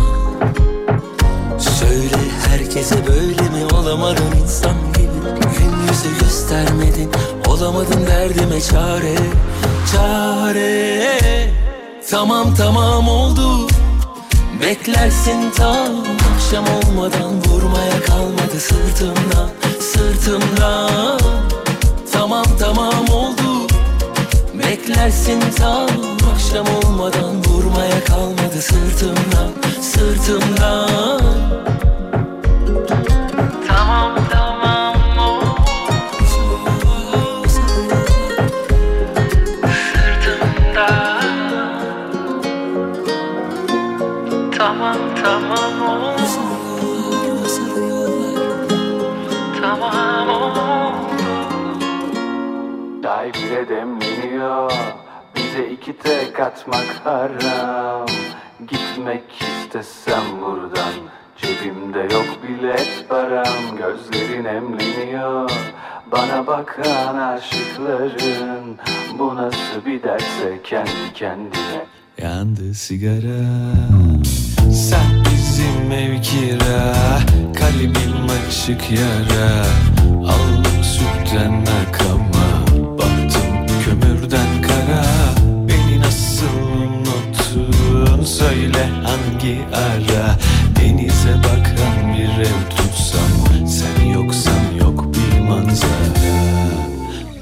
Söyle 1.59 2.17
herkese 2.49 3.07
böyle 3.07 3.43
mi 3.43 3.75
olamadın? 3.75 4.37
İnsan 4.43 4.77
gibi 4.93 5.09
Gün 5.59 5.89
yüzü 5.89 6.19
göstermedin. 6.21 7.11
Olamadın 7.49 8.07
derdime 8.07 8.61
çare 8.61 9.15
Çare. 9.93 11.19
Tamam 12.11 12.55
tamam 12.55 13.09
oldu. 13.09 13.69
Beklersin 14.63 15.51
tam 15.57 16.05
akşam 16.35 16.65
olmadan 16.65 17.45
Vurmaya 17.45 18.03
kalmadı 18.07 18.61
sırtımdan 18.61 19.51
Sırtımdan 19.81 21.19
Tamam 22.69 23.09
oldu. 23.11 23.67
Beklersin 24.55 25.41
tam 25.57 25.89
akşam 26.35 26.67
olmadan 26.77 27.45
Vurmaya 27.45 28.05
kalmadı 28.05 28.63
sırtımdan 28.63 29.53
Sırtımdan 29.81 31.21
Bize 55.89 55.97
iki 55.97 56.03
tek 56.03 56.41
atmak 56.41 57.01
haram. 57.05 58.07
Gitmek 58.61 59.23
istesem 59.41 60.23
buradan 60.41 60.95
Cebimde 61.37 62.15
yok 62.15 62.27
bilet 62.49 63.09
param. 63.09 63.77
Gözlerin 63.79 64.45
emleniyor 64.45 65.51
Bana 66.13 66.47
bakan 66.47 67.17
aşıkların. 67.17 68.79
Bu 69.19 69.37
nasıl 69.37 69.87
bir 69.87 70.03
derse 70.03 70.61
kendi 70.65 71.13
kendine. 71.15 71.85
Yandı 72.23 72.75
sigara. 72.75 73.45
Sen 74.73 75.25
bizim 75.25 75.93
ev 75.93 76.23
kira 76.23 76.95
Kalbim 77.59 78.27
açık 78.47 78.91
yara. 78.91 79.65
Aldım 80.33 80.83
sütten 80.83 81.65
akama 81.83 82.28
Söyle 88.39 88.89
hangi 89.05 89.59
ara? 89.73 90.39
Denize 90.77 91.35
bakan 91.39 92.15
bir 92.15 92.45
ev 92.45 92.77
tutsam 92.77 93.67
Sen 93.67 94.05
yoksan 94.05 94.75
yok 94.81 95.05
bir 95.15 95.41
manzara. 95.41 96.69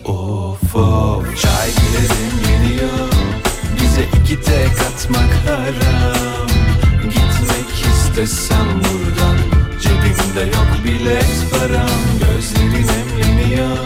Of 0.04 0.76
of. 0.76 1.42
Çay 1.42 1.68
bile 1.68 2.02
demleniyor 2.08 3.08
Bize 3.80 4.02
iki 4.02 4.42
tek 4.42 4.80
atmak 4.88 5.32
haram. 5.46 6.48
Gitmek 7.02 7.86
istesem 7.92 8.66
buradan 8.68 9.36
Cebimde 9.82 10.56
yok 10.56 10.68
bilet 10.84 11.50
param. 11.50 12.00
Gözlerin 12.20 12.88
emleniyor 12.88 13.76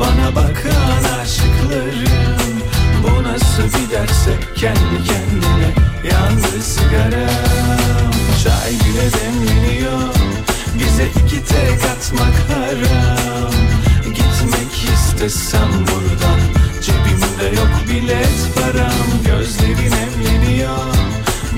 Bana 0.00 0.36
bakan 0.36 1.18
aşıkların 1.20 2.51
Bu 3.02 3.22
nasıl 3.22 3.62
bir 3.62 3.90
derse 3.90 4.30
kendi 4.54 5.04
kendine 5.04 5.68
Yandı 6.10 6.62
sigaram 6.62 8.12
Çay 8.44 8.70
bile 8.70 9.10
demleniyor 9.12 10.14
Bize 10.74 11.06
iki 11.06 11.44
tek 11.44 11.84
atmak 11.84 12.34
haram. 12.48 13.52
Gitmek 14.04 14.94
istesem 14.94 15.68
buradan 15.72 16.40
Cebimde 16.82 17.60
yok 17.60 17.70
bilet 17.88 18.54
param. 18.54 19.08
Gözlerin 19.26 19.92
emleniyor 19.92 20.94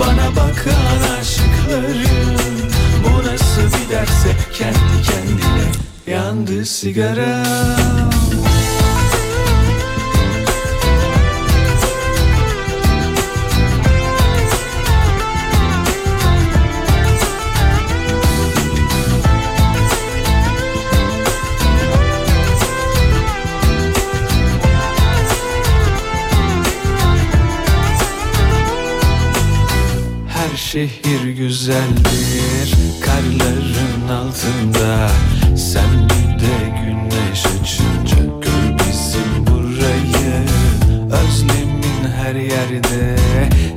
Bana 0.01 0.31
bakan 0.37 1.19
aşıkların 1.21 2.71
Bu 3.05 3.27
nasıl 3.27 3.79
bir 3.79 3.95
derse 3.95 4.37
kendi 4.53 5.03
kendine 5.03 5.73
Yandı 6.07 6.67
sigaram 6.67 8.24
şehir 30.75 31.29
güzeldir 31.29 32.75
Karların 33.01 34.09
altında. 34.09 35.09
Sen 35.57 36.09
bir 36.09 36.41
de 36.45 36.81
güneş 36.81 37.47
açınca 37.47 38.17
Gör 38.17 38.79
bizim 38.79 39.47
burayı. 39.47 40.45
Özlemin 41.11 42.11
her 42.17 42.35
yerde 42.35 43.17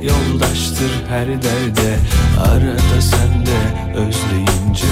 Yoldaştır 0.02 0.90
her 1.08 1.26
derde. 1.26 1.98
Arada 2.40 3.00
sen 3.00 3.46
de 3.46 3.94
özleyince 3.98 4.86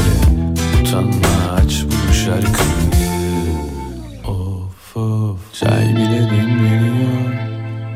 Utanma 0.83 1.53
aç 1.57 1.85
bu 1.85 2.15
şarkıyı. 2.15 3.16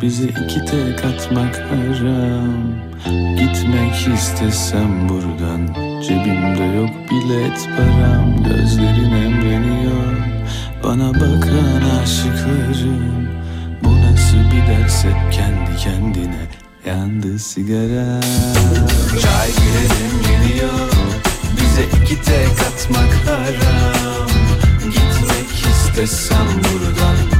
Bize 0.03 0.25
iki 0.25 0.65
tek 0.65 1.05
atmak 1.05 1.57
haram. 1.57 2.91
Gitmek 3.39 4.19
istesem 4.19 5.09
buradan 5.09 5.75
Cebimde 6.03 6.65
yok 6.65 6.91
bilet 7.11 7.69
param. 7.77 8.45
Gözlerin 8.45 9.13
emreniyor 9.13 10.17
Bana 10.85 11.15
bakan 11.15 12.01
aşıkların 12.03 13.29
Bu 13.85 13.97
nasıl 13.97 14.37
bir 14.37 14.67
derse 14.67 15.09
kendi 15.33 15.77
kendine 15.83 16.47
Yandı 16.87 17.39
sigara. 17.39 18.21
Çay 19.23 19.49
bile 19.49 19.85
demleniyor 19.91 20.91
Bize 21.57 21.83
iki 22.03 22.23
tek 22.23 22.61
atmak 22.69 23.15
haram. 23.27 24.29
Gitmek 24.85 25.75
istesem 25.75 26.47
buradan 26.47 27.40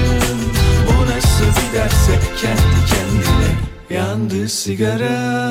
nasıl 1.85 2.11
bir 2.11 2.11
derse 2.11 2.19
kendi 2.41 2.85
kendine 2.89 3.51
Yandı 3.89 4.49
sigara 4.49 5.41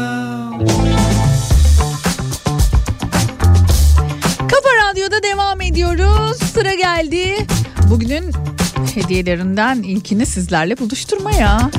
Kafa 4.39 4.91
Radyo'da 4.91 5.23
devam 5.23 5.61
ediyoruz. 5.61 6.37
Sıra 6.37 6.75
geldi. 6.75 7.47
Bugünün 7.91 8.33
hediyelerinden 8.95 9.83
ilkini 9.83 10.27
sizlerle 10.27 10.79
buluşturmaya. 10.79 11.71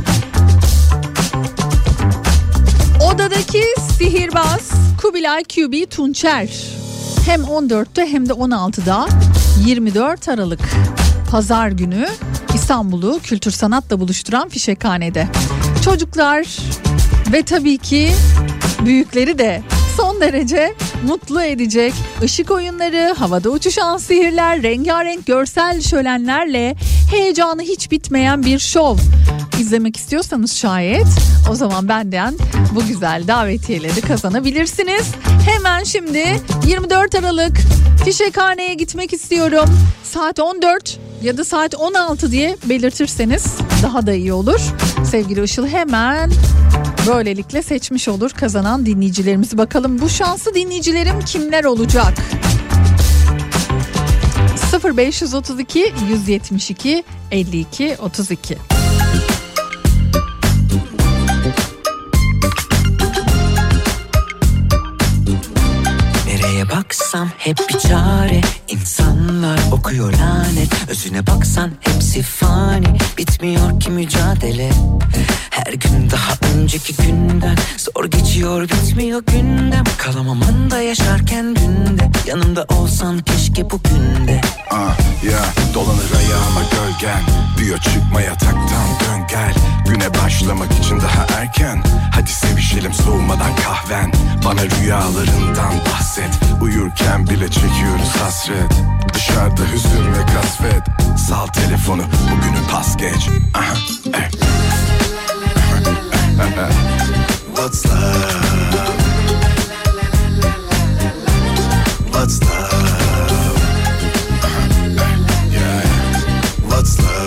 Odadaki 3.13 3.63
sihirbaz 3.97 4.71
Kubilay 5.01 5.43
QB 5.43 5.89
Tunçer 5.89 6.49
hem 7.25 7.41
14'te 7.41 8.05
hem 8.05 8.29
de 8.29 8.33
16'da 8.33 9.07
24 9.65 10.29
Aralık 10.29 10.61
Pazar 11.31 11.69
günü 11.69 12.07
İstanbul'u 12.55 13.19
kültür 13.23 13.51
sanatla 13.51 13.99
buluşturan 13.99 14.49
Fişekhane'de. 14.49 15.27
Çocuklar 15.85 16.57
ve 17.33 17.43
tabii 17.43 17.77
ki 17.77 18.11
büyükleri 18.85 19.37
de 19.37 19.61
son 20.01 20.21
derece 20.21 20.73
mutlu 21.07 21.43
edecek 21.43 21.93
ışık 22.23 22.51
oyunları, 22.51 23.15
havada 23.17 23.49
uçuşan 23.49 23.97
sihirler, 23.97 24.63
rengarenk 24.63 25.25
görsel 25.25 25.81
şölenlerle 25.81 26.75
heyecanı 27.11 27.61
hiç 27.61 27.91
bitmeyen 27.91 28.43
bir 28.43 28.59
şov. 28.59 28.97
İzlemek 29.59 29.97
istiyorsanız 29.97 30.53
şayet 30.57 31.07
o 31.51 31.55
zaman 31.55 31.87
benden 31.87 32.35
bu 32.75 32.85
güzel 32.85 33.23
davetiyeleri 33.27 34.01
kazanabilirsiniz. 34.01 35.11
Hemen 35.45 35.83
şimdi 35.83 36.41
24 36.67 37.15
Aralık 37.15 37.57
Fişekhane'ye 38.05 38.73
gitmek 38.73 39.13
istiyorum. 39.13 39.69
Saat 40.03 40.39
14 40.39 40.99
ya 41.23 41.37
da 41.37 41.43
saat 41.43 41.75
16 41.75 42.31
diye 42.31 42.57
belirtirseniz 42.65 43.45
daha 43.83 44.07
da 44.07 44.13
iyi 44.13 44.33
olur. 44.33 44.59
Sevgili 45.11 45.43
Işıl 45.43 45.67
hemen 45.67 46.31
böylelikle 47.07 47.61
seçmiş 47.61 48.07
olur 48.07 48.29
kazanan 48.29 48.85
dinleyicilerimizi. 48.85 49.57
Bakalım 49.57 50.01
bu 50.01 50.09
şanslı 50.09 50.53
dinleyicilerim 50.53 51.19
kimler 51.19 51.63
olacak? 51.63 52.13
0532 54.97 55.93
172 56.09 57.03
52 57.31 57.97
32 57.99 58.80
baksam 66.91 67.29
hep 67.37 67.57
bir 67.69 67.79
çare. 67.79 68.41
İnsanlar 68.67 69.59
okuyor 69.71 70.13
lanet 70.13 70.89
Özüne 70.89 71.27
baksan 71.27 71.71
hepsi 71.79 72.21
fani. 72.21 72.87
Bitmiyor 73.17 73.79
ki 73.79 73.89
mücadele 73.89 74.69
Her 75.49 75.73
gün 75.73 76.09
daha 76.09 76.33
önceki 76.53 76.95
günden. 76.95 77.55
Zor 77.77 78.05
geçiyor 78.05 78.69
bitmiyor 78.69 79.23
gündem. 79.25 79.83
Kalamam 79.97 80.41
anda 80.43 80.81
yaşarken 80.81 81.55
dünde 81.55 82.09
Yanımda 82.25 82.65
olsan 82.69 83.19
keşke 83.19 83.69
bugün 83.69 84.27
de 84.27 84.41
Ah 84.71 84.97
ya 85.23 85.39
dolanır 85.73 86.11
ayağıma 86.17 86.61
gölgen. 86.71 87.21
Büyüyor 87.57 87.79
çıkma 87.79 88.21
yataktan 88.21 88.87
dön 88.99 89.27
gel 89.29 89.53
Güne 89.91 90.13
başlamak 90.13 90.71
için 90.71 90.99
daha 91.01 91.39
erken 91.39 91.83
Hadi 92.11 92.31
sevişelim 92.31 92.93
soğumadan 92.93 93.55
kahven 93.55 94.11
Bana 94.45 94.61
rüyalarından 94.61 95.73
bahset 95.91 96.39
Uyurken 96.61 97.27
bile 97.27 97.49
çekiyoruz 97.49 98.15
hasret 98.23 98.71
Dışarıda 99.13 99.61
hüzün 99.73 100.13
ve 100.13 100.25
kasvet 100.25 100.83
Sal 101.19 101.47
telefonu 101.47 102.01
bugünü 102.01 102.67
pas 102.71 102.97
geç 102.97 103.29
Aha, 103.53 103.73
eh. 104.13 104.31
What's 107.55 107.85
love? 107.85 108.31
What's 112.11 112.41
love? 112.41 112.91
Yeah, 115.53 115.83
what's 116.69 116.99
love? 116.99 117.20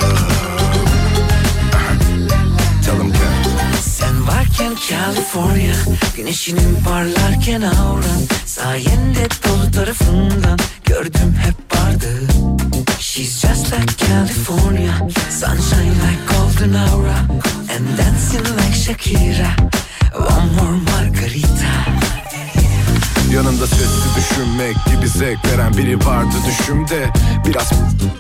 California. 4.94 5.74
Güneşinin 6.16 6.76
parlarken 6.84 7.62
auran. 7.62 8.22
Sayende 8.46 9.28
dolu 9.44 9.70
tarafından 9.70 10.58
Gördüm 10.84 11.34
hep 11.44 11.78
vardı. 11.78 12.08
She's 13.00 13.40
just 13.40 13.72
like 13.72 14.06
California. 14.06 15.08
Sunshine 15.30 15.90
like 15.90 16.22
golden 16.30 16.74
aura. 16.74 17.18
And 17.70 17.98
dancing 17.98 18.46
like 18.46 18.76
Shakira. 18.76 19.56
One 20.14 20.52
more 20.56 20.80
margarita 20.92 22.13
Yanında 23.34 23.66
sessiz 23.66 24.04
düşünmek 24.16 24.76
gibi 24.86 25.08
zevk 25.08 25.38
veren 25.46 25.72
biri 25.76 26.06
vardı 26.06 26.34
düşümde. 26.46 27.08
Biraz 27.46 27.72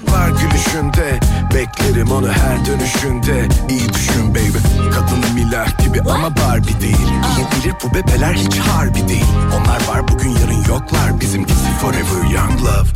var 0.08 0.28
gülüşünde 0.28 1.20
Beklerim 1.54 2.12
onu 2.12 2.32
her 2.32 2.66
dönüşünde. 2.66 3.48
İyi 3.68 3.94
düşün 3.94 4.30
baby 4.30 4.90
Kadını 4.94 5.34
milah 5.34 5.84
gibi 5.84 6.00
ama 6.00 6.36
Barbie 6.36 6.80
değil. 6.80 7.08
İyi 7.36 7.60
bilir 7.60 7.74
bu 7.84 7.94
bebeler 7.94 8.34
hiç 8.34 8.56
harbi 8.58 9.08
değil. 9.08 9.26
Onlar 9.54 9.88
var 9.88 10.08
bugün 10.08 10.30
yarın 10.30 10.64
yoklar 10.68 11.20
Bizimkisi 11.20 11.70
forever 11.80 12.30
young 12.30 12.62
love 12.62 12.88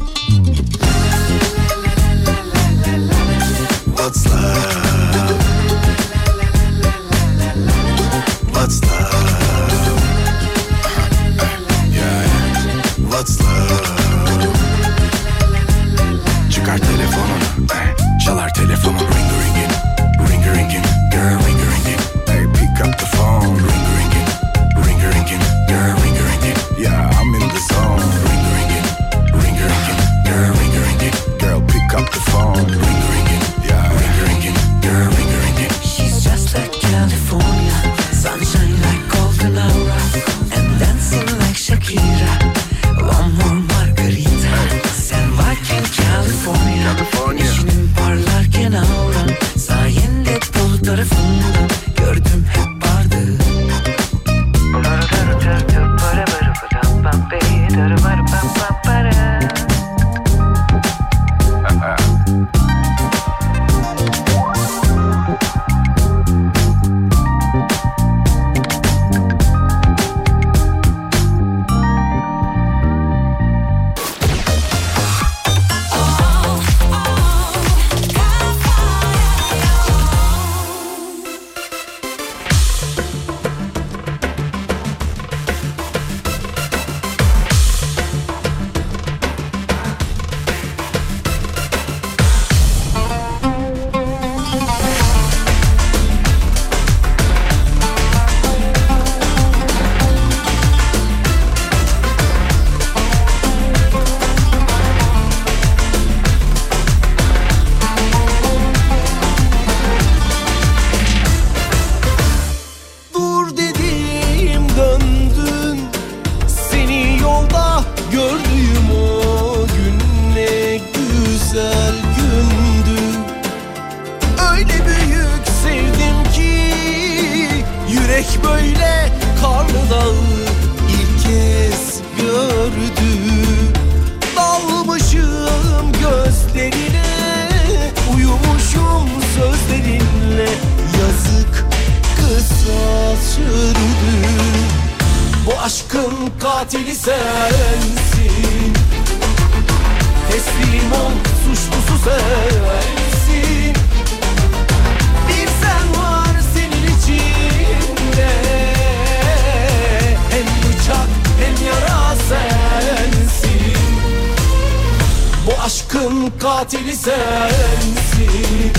aşkın 165.89 166.33
katili 166.41 166.97
sensin. 166.97 168.73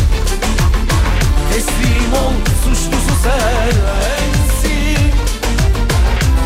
Teslim 1.53 2.13
ol 2.13 2.33
suçlusu 2.63 3.13
sensin. 3.23 5.11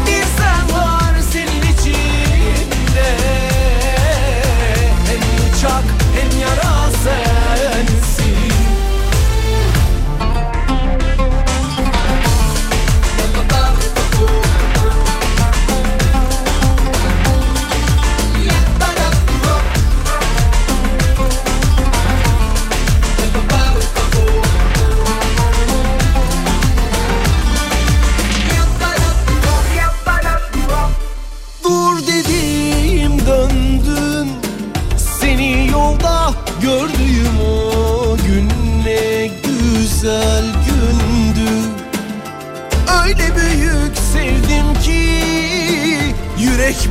Bir 0.08 0.24
sen 0.38 0.78
var 0.78 1.16
senin 1.32 1.74
içinde. 1.74 3.18
Hem 5.08 5.22
bıçak 5.22 5.84
hem 6.16 6.40
yara 6.40 6.92
sensin 6.92 7.43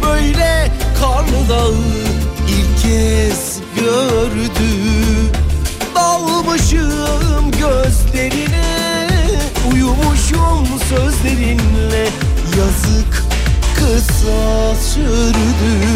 böyle 0.02 0.70
karlı 1.00 1.48
dağı 1.48 1.74
ilk 2.48 2.82
kez 2.82 3.58
gördü. 3.76 4.68
Dalmışım 5.94 7.50
gözlerine 7.50 8.72
Uyumuşum 9.72 10.66
sözlerinle. 10.88 12.08
Yazık 12.58 13.22
kısa 13.74 14.74
sürdü. 14.74 15.86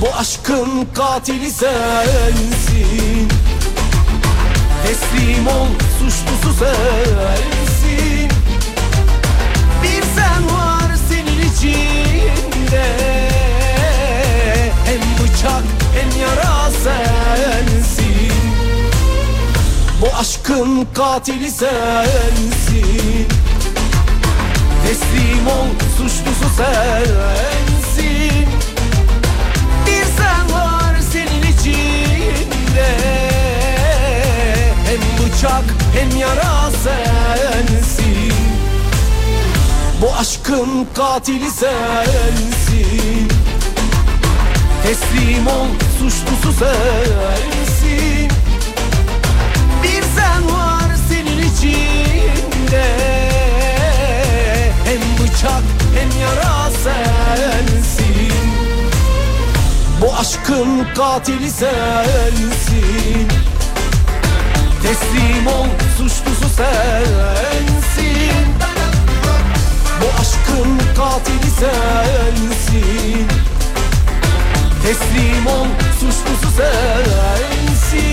Bu 0.00 0.14
aşkın 0.18 0.86
katili 0.94 1.50
sensin. 1.50 3.28
Teslim 4.86 5.46
ol 5.46 5.68
suçlusu 5.98 6.58
sensin 6.58 7.67
bıçak 15.38 15.62
hem 15.94 16.20
yara 16.20 16.70
sensin. 16.70 18.32
Bu 20.00 20.06
aşkın 20.20 20.86
katili 20.94 21.50
sensin. 21.50 23.28
Teslim 24.86 25.46
ol 25.46 25.66
suçlusu 25.98 26.54
sensin. 26.56 28.48
Bir 29.86 30.04
sen 30.18 30.52
var 30.52 30.94
senin 31.12 31.52
içinde. 31.52 32.96
Hem 34.86 35.00
bıçak 35.18 35.64
hem 35.94 36.20
yara 36.20 36.70
sensin. 36.70 38.32
Bu 40.02 40.14
aşkın 40.20 40.86
katili 40.94 41.50
sensin 41.50 43.37
Teslim 44.88 45.46
ol 45.46 45.66
suçlusu 45.98 46.52
sensin. 46.58 48.30
Bir 49.82 50.02
sen 50.16 50.42
var 50.54 50.90
senin 51.08 51.38
içinde. 51.38 52.86
Hem 54.84 55.00
bıçak 55.18 55.62
hem 55.94 56.20
yara 56.20 56.70
sensin. 56.70 58.48
Bu 60.00 60.14
aşkın 60.14 60.86
katili 60.96 61.50
sensin. 61.50 63.28
Teslim 64.82 65.46
ol 65.46 65.66
suçlusu 65.98 66.48
sensin. 66.56 68.46
Bu 70.00 70.20
aşkın 70.20 70.78
katili 70.96 71.50
sensin 71.60 73.28
Teslim 74.88 75.46
ol 75.46 75.66
suçlusu 76.00 76.48
sensin 76.56 78.08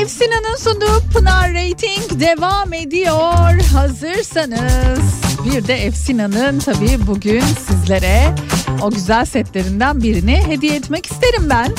Efsina'nın 0.00 0.56
sunduğu 0.56 1.02
Pınar 1.12 1.54
Rating 1.54 2.20
devam 2.20 2.72
ediyor. 2.72 3.60
Hazırsanız 3.72 5.00
bir 5.44 5.68
de 5.68 5.74
Efsina'nın 5.74 6.58
tabii 6.58 7.06
bugün 7.06 7.40
sizlere 7.40 8.34
o 8.82 8.90
güzel 8.90 9.24
setlerinden 9.24 10.02
birini 10.02 10.42
hediye 10.46 10.76
etmek 10.76 11.06
isterim 11.06 11.50
ben. 11.50 11.74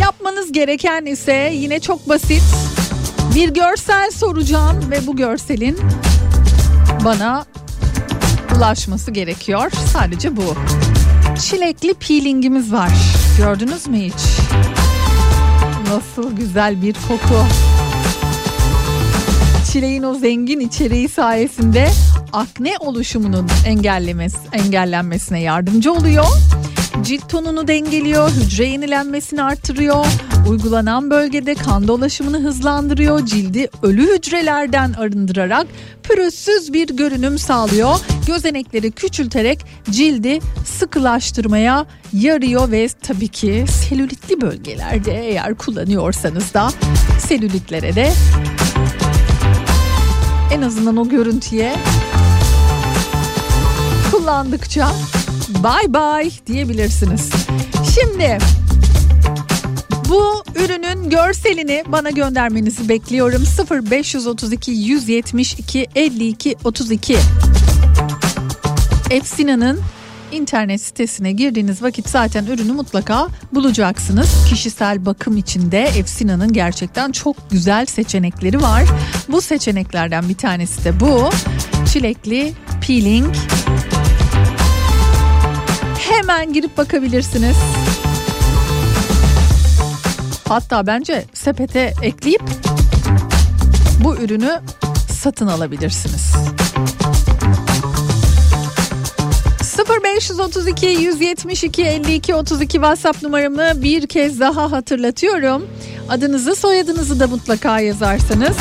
Yapmanız 0.00 0.52
gereken 0.52 1.06
ise 1.06 1.50
yine 1.54 1.80
çok 1.80 2.08
basit. 2.08 2.42
Bir 3.34 3.48
görsel 3.48 4.10
soracağım 4.10 4.90
ve 4.90 5.06
bu 5.06 5.16
görselin 5.16 5.78
bana 7.04 7.44
ulaşması 8.56 9.10
gerekiyor. 9.10 9.70
Sadece 9.92 10.36
bu. 10.36 10.54
Çilekli 11.40 11.94
peelingimiz 11.94 12.72
var. 12.72 12.90
Gördünüz 13.38 13.86
mü 13.86 13.98
hiç? 13.98 14.20
Nasıl 15.88 16.36
güzel 16.36 16.82
bir 16.82 16.94
koku. 17.08 17.44
Çileğin 19.72 20.02
o 20.02 20.14
zengin 20.14 20.60
içeriği 20.60 21.08
sayesinde 21.08 21.90
akne 22.32 22.72
oluşumunun 22.80 23.48
engellemesi, 23.66 24.38
engellenmesine 24.52 25.40
yardımcı 25.40 25.92
oluyor. 25.92 26.26
Cilt 27.02 27.28
tonunu 27.28 27.68
dengeliyor, 27.68 28.30
hücre 28.30 28.66
yenilenmesini 28.66 29.42
artırıyor. 29.42 30.06
Uygulanan 30.48 31.10
bölgede 31.10 31.54
kan 31.54 31.88
dolaşımını 31.88 32.40
hızlandırıyor. 32.40 33.26
Cildi 33.26 33.68
ölü 33.82 34.14
hücrelerden 34.16 34.92
arındırarak 34.92 35.66
pürüzsüz 36.02 36.72
bir 36.72 36.88
görünüm 36.88 37.38
sağlıyor. 37.38 37.98
Gözenekleri 38.26 38.90
küçülterek 38.90 39.58
cildi 39.90 40.38
sıkılaştırmaya 40.66 41.86
yarıyor 42.12 42.70
ve 42.70 42.88
tabii 42.88 43.28
ki 43.28 43.64
selülitli 43.88 44.40
bölgelerde 44.40 45.28
eğer 45.28 45.54
kullanıyorsanız 45.54 46.54
da 46.54 46.70
selülitlere 47.18 47.94
de 47.94 48.12
en 50.52 50.62
azından 50.62 50.96
o 50.96 51.08
görüntüye 51.08 51.74
kullandıkça 54.10 54.92
bye 55.54 55.94
bye 55.94 56.30
diyebilirsiniz. 56.46 57.30
Şimdi 57.94 58.38
bu 60.08 60.44
ürünün 60.54 61.10
görselini 61.10 61.84
bana 61.86 62.10
göndermenizi 62.10 62.88
bekliyorum. 62.88 63.42
0532 63.86 64.70
172 64.70 65.86
52 65.94 66.56
32 66.64 67.16
Efsina'nın 69.10 69.80
internet 70.32 70.80
sitesine 70.80 71.32
girdiğiniz 71.32 71.82
vakit 71.82 72.08
zaten 72.08 72.46
ürünü 72.46 72.72
mutlaka 72.72 73.28
bulacaksınız. 73.54 74.28
Kişisel 74.48 75.06
bakım 75.06 75.36
içinde 75.36 75.82
Efsina'nın 75.82 76.52
gerçekten 76.52 77.12
çok 77.12 77.50
güzel 77.50 77.86
seçenekleri 77.86 78.62
var. 78.62 78.84
Bu 79.28 79.40
seçeneklerden 79.40 80.28
bir 80.28 80.36
tanesi 80.36 80.84
de 80.84 81.00
bu. 81.00 81.30
Çilekli 81.92 82.52
peeling. 82.86 83.34
Hemen 86.30 86.52
girip 86.52 86.76
bakabilirsiniz. 86.76 87.56
Hatta 90.48 90.86
bence 90.86 91.24
sepete 91.34 91.94
ekleyip 92.02 92.42
bu 94.04 94.16
ürünü 94.16 94.60
satın 95.22 95.46
alabilirsiniz. 95.46 96.32
0532 100.04 100.86
172 100.86 101.82
52 101.82 102.34
32 102.34 102.72
WhatsApp 102.72 103.22
numaramı 103.22 103.82
bir 103.82 104.06
kez 104.06 104.40
daha 104.40 104.72
hatırlatıyorum. 104.72 105.68
Adınızı 106.08 106.54
soyadınızı 106.56 107.20
da 107.20 107.26
mutlaka 107.26 107.80
yazarsanız 107.80 108.56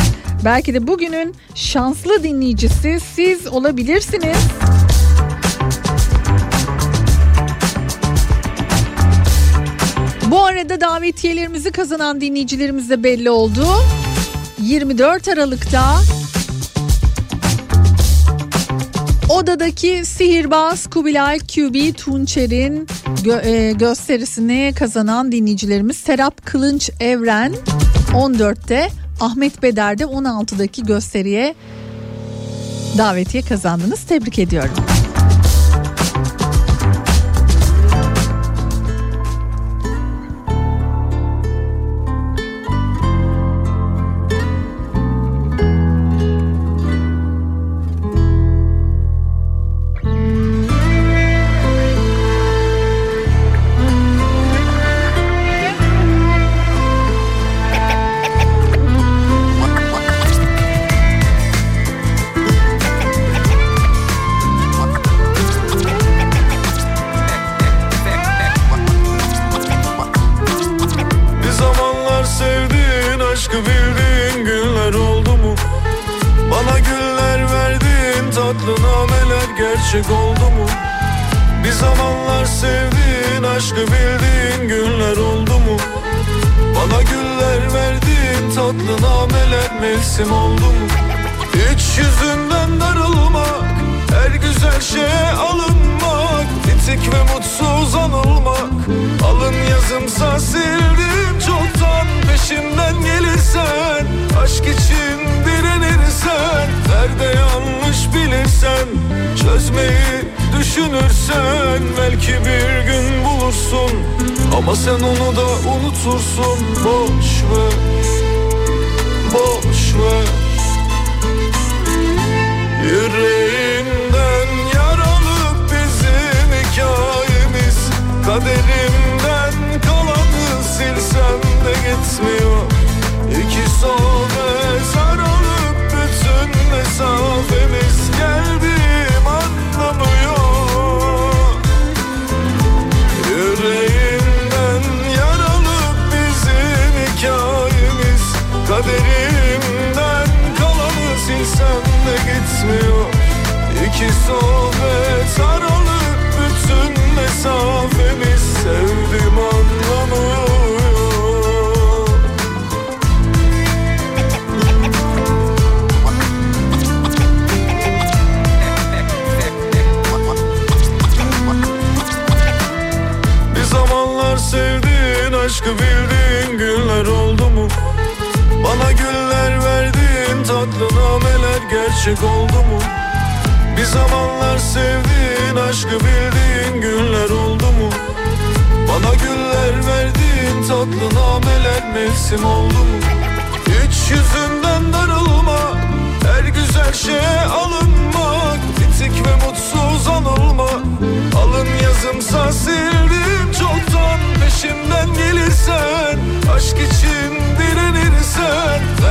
belki 0.46 0.74
de 0.74 0.88
bugünün 0.88 1.36
şanslı 1.56 2.24
dinleyicisi 2.24 3.00
siz 3.16 3.48
olabilirsiniz. 3.48 4.38
Bu 10.32 10.46
arada 10.46 10.82
davetiyelerimizi 10.82 11.72
kazanan 11.72 12.22
dinleyicilerimiz 12.22 12.90
de 12.90 13.04
belli 13.04 13.30
oldu. 13.30 13.66
24 14.62 15.28
Aralık'ta 15.28 15.96
Odadaki 19.30 20.06
sihirbaz 20.06 20.88
Kubilay 20.90 21.40
QB 21.40 21.94
Tunçer'in 21.98 22.88
gö- 23.24 23.46
e, 23.48 23.72
gösterisini 23.72 24.74
kazanan 24.80 25.32
dinleyicilerimiz 25.32 25.98
Serap 25.98 26.46
Kılınç 26.46 26.90
Evren 27.00 27.54
14'te 28.14 28.90
Ahmet 29.20 29.64
Beder'de 29.64 30.04
16'daki 30.04 30.86
gösteriye 30.86 31.56
davetiye 32.98 33.44
kazandınız. 33.44 34.04
Tebrik 34.04 34.40
ediyorum. 34.40 34.76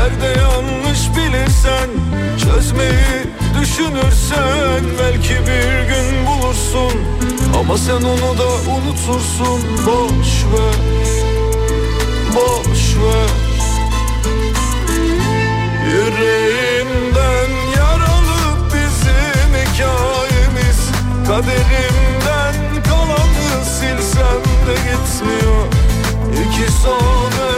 Nerede 0.09 0.41
yanlış 0.41 1.01
bilirsen 1.17 1.89
Çözmeyi 2.45 3.27
düşünürsen 3.61 4.83
Belki 5.01 5.35
bir 5.35 5.89
gün 5.89 6.27
bulursun. 6.27 7.01
Ama 7.61 7.79
sen 7.79 7.95
onu 7.95 8.39
da 8.39 8.49
unutursun. 8.71 9.87
Boş 9.87 10.45
ver 10.53 10.79
Boş 12.35 12.97
ver. 12.97 13.31
Yüreğinden 15.87 17.51
yaralı 17.77 18.57
bizim 18.75 19.51
hikayemiz. 19.55 20.81
Kaderimden 21.27 22.83
kalanı 22.89 23.65
silsem 23.65 24.43
de 24.67 24.75
gitmiyor. 24.75 25.67
İki 26.33 26.73
bütün 26.73 27.58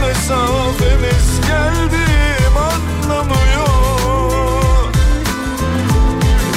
mesafemiz 0.00 1.40
Geldiğim 1.46 2.56
anlamıyor. 2.56 3.66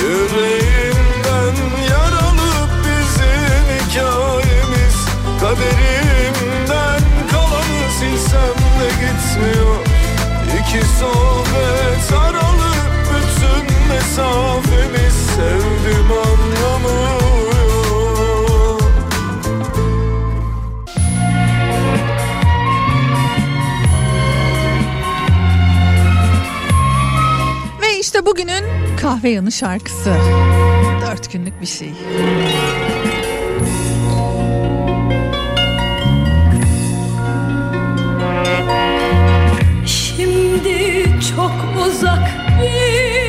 Yüreğimden 0.01 1.55
yaralı 1.89 2.51
bizim 2.83 3.65
hikayemiz 3.79 4.97
Kaderimden 5.41 7.01
kalanı 7.31 7.91
silsem 7.99 8.57
de 8.79 8.89
gitmiyor. 8.89 9.75
İki 10.59 10.85
sohbet 10.99 12.01
sarılıp 12.09 12.89
bütün 13.09 13.65
mesafemiz 13.89 14.68
bugünün 28.31 28.63
kahve 29.01 29.29
yanı 29.29 29.51
şarkısı. 29.51 30.13
Dört 31.01 31.31
günlük 31.31 31.61
bir 31.61 31.65
şey. 31.65 31.93
Şimdi 39.85 41.05
çok 41.35 41.51
uzak 41.87 42.29
bir 42.61 43.28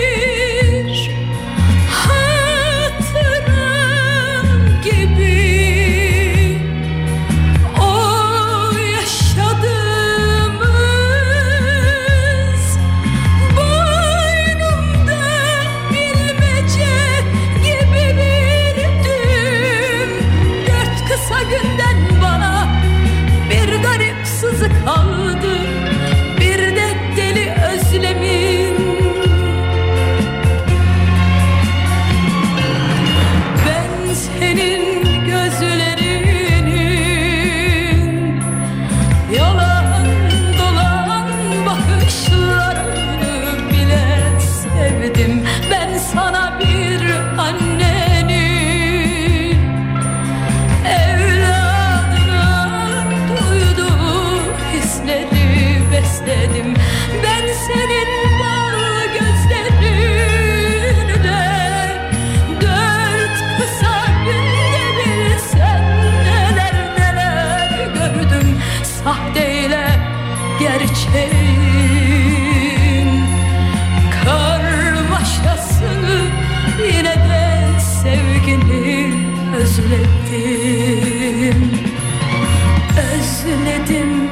özledim 83.51 84.29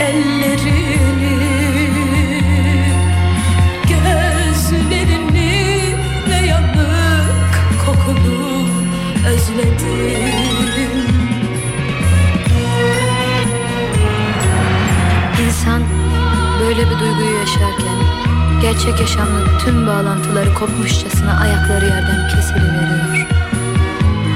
ellerini 0.00 1.62
gözlerini 3.88 5.50
ve 6.30 6.46
yanık 6.46 7.54
kokunu 7.86 8.68
özledim 9.26 10.32
İnsan 15.46 15.82
böyle 16.60 16.80
bir 16.80 16.98
duyguyu 16.98 17.38
yaşarken 17.38 17.98
gerçek 18.62 19.00
yaşamla 19.00 19.58
tüm 19.64 19.86
bağlantıları 19.86 20.54
kopmuşçasına 20.54 21.40
ayakları 21.40 21.84
yerden 21.84 22.28
kesiliveriyor. 22.28 23.26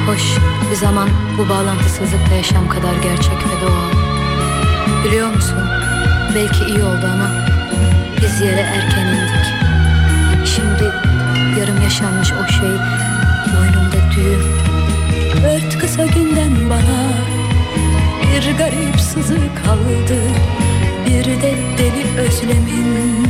Hoş 0.06 0.22
bir 0.70 0.76
zaman 0.76 1.08
bu 1.38 1.48
bağlantısızlıkta 1.48 2.34
yaşam 2.34 2.68
kadar 2.68 2.94
gerçek 3.02 3.32
ve 3.32 3.66
doğal. 3.66 4.05
Biliyor 5.06 5.34
musun? 5.34 5.58
Belki 6.34 6.64
iyi 6.64 6.82
oldu 6.82 7.06
ama 7.12 7.30
biz 8.22 8.40
yere 8.40 8.60
erken 8.60 9.06
indik. 9.06 9.46
Şimdi 10.46 10.84
yarım 11.60 11.82
yaşanmış 11.82 12.32
o 12.32 12.52
şey 12.52 12.70
boynumda 13.56 14.14
düğüm. 14.16 14.42
Dört 15.42 15.78
kısa 15.78 16.06
günden 16.06 16.70
bana 16.70 17.12
bir 18.22 18.58
garip 18.58 19.00
sızı 19.00 19.38
kaldı 19.64 20.20
Bir 21.06 21.24
de 21.24 21.54
deli 21.78 22.20
özlemin 22.20 23.26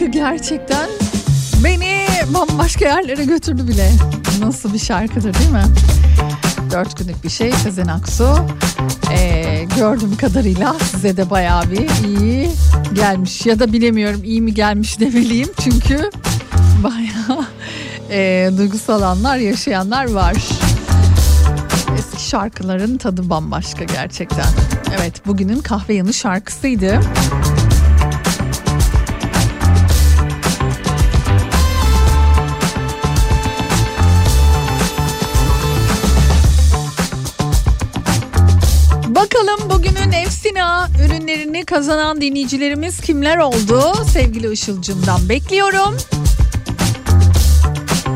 şarkı 0.00 0.12
gerçekten 0.12 0.90
beni 1.64 2.06
bambaşka 2.34 2.84
yerlere 2.84 3.24
götürdü 3.24 3.68
bile. 3.68 3.92
Nasıl 4.40 4.72
bir 4.72 4.78
şarkıdır 4.78 5.34
değil 5.34 5.50
mi? 5.50 5.64
Dört 6.72 6.98
günlük 6.98 7.24
bir 7.24 7.28
şey 7.28 7.52
Sezen 7.52 7.86
Aksu. 7.86 8.36
Ee, 9.12 9.66
gördüğüm 9.76 10.16
kadarıyla 10.16 10.76
size 10.78 11.16
de 11.16 11.30
bayağı 11.30 11.70
bir 11.70 12.06
iyi 12.06 12.50
gelmiş. 12.94 13.46
Ya 13.46 13.58
da 13.58 13.72
bilemiyorum 13.72 14.20
iyi 14.24 14.42
mi 14.42 14.54
gelmiş 14.54 15.00
demeliyim. 15.00 15.48
Çünkü 15.60 16.10
bayağı 16.84 17.44
e, 18.10 18.50
duygusal 18.58 19.02
anlar 19.02 19.36
yaşayanlar 19.36 20.10
var. 20.10 20.36
Eski 21.98 22.28
şarkıların 22.28 22.96
tadı 22.96 23.30
bambaşka 23.30 23.84
gerçekten. 23.84 24.46
Evet 25.00 25.26
bugünün 25.26 25.60
kahve 25.60 25.94
yanı 25.94 26.12
şarkısıydı. 26.12 27.00
Kazanan 41.70 42.20
dinleyicilerimiz 42.20 43.00
kimler 43.00 43.36
oldu? 43.36 43.82
Sevgili 44.12 44.52
Işılcım'dan 44.52 45.28
bekliyorum. 45.28 45.96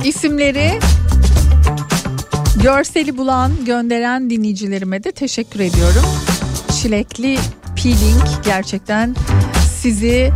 İsimleri 0.05 0.79
görseli 2.63 3.17
bulan 3.17 3.65
gönderen 3.65 4.31
dinleyicilerime 4.31 5.05
de 5.05 5.13
teşekkür 5.13 5.61
ediyorum. 5.61 6.05
Çilekli 6.83 7.39
peeling 7.83 8.23
gerçekten 8.45 9.17
sizi 9.81 10.33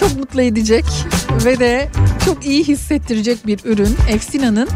çok 0.00 0.16
mutlu 0.18 0.42
edecek 0.42 0.84
ve 1.44 1.58
de 1.58 1.88
çok 2.24 2.46
iyi 2.46 2.64
hissettirecek 2.64 3.46
bir 3.46 3.60
ürün. 3.64 3.96
Efsina'nın 4.10 4.68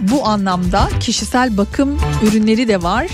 bu 0.00 0.26
anlamda 0.26 0.88
kişisel 1.00 1.56
bakım 1.56 1.98
ürünleri 2.22 2.68
de 2.68 2.82
var. 2.82 3.06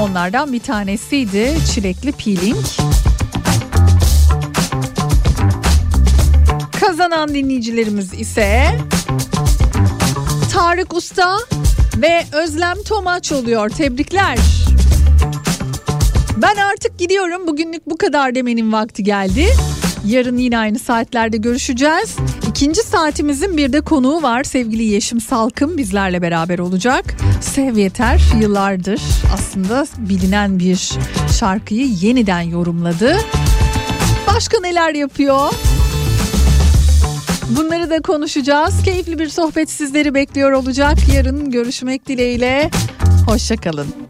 Onlardan 0.00 0.52
bir 0.52 0.60
tanesiydi 0.60 1.54
çilekli 1.74 2.12
peeling. 2.12 2.64
Kazanan 6.80 7.28
dinleyicilerimiz 7.28 8.20
ise 8.20 8.66
Tarık 10.52 10.94
Usta 10.94 11.38
ve 11.96 12.24
Özlem 12.32 12.82
Tomaç 12.82 13.32
oluyor. 13.32 13.70
Tebrikler. 13.70 14.38
Ben 16.36 16.56
artık 16.56 16.98
gidiyorum. 16.98 17.46
Bugünlük 17.46 17.86
bu 17.86 17.96
kadar 17.96 18.34
demenin 18.34 18.72
vakti 18.72 19.04
geldi. 19.04 19.46
Yarın 20.06 20.36
yine 20.36 20.58
aynı 20.58 20.78
saatlerde 20.78 21.36
görüşeceğiz. 21.36 22.16
İkinci 22.48 22.82
saatimizin 22.82 23.56
bir 23.56 23.72
de 23.72 23.80
konuğu 23.80 24.22
var. 24.22 24.44
Sevgili 24.44 24.82
Yeşim 24.82 25.20
Salkım 25.20 25.76
bizlerle 25.76 26.22
beraber 26.22 26.58
olacak. 26.58 27.04
Sev 27.40 27.76
Yeter 27.76 28.20
yıllardır 28.40 29.00
aslında 29.34 29.86
bilinen 29.98 30.58
bir 30.58 30.90
şarkıyı 31.38 31.86
yeniden 31.86 32.40
yorumladı. 32.40 33.16
Başka 34.26 34.60
neler 34.60 34.94
yapıyor? 34.94 35.52
Bunları 37.56 37.90
da 37.90 38.00
konuşacağız. 38.02 38.82
Keyifli 38.84 39.18
bir 39.18 39.28
sohbet 39.28 39.70
sizleri 39.70 40.14
bekliyor 40.14 40.52
olacak. 40.52 40.96
Yarın 41.14 41.50
görüşmek 41.50 42.08
dileğiyle. 42.08 42.70
Hoşçakalın. 43.26 44.07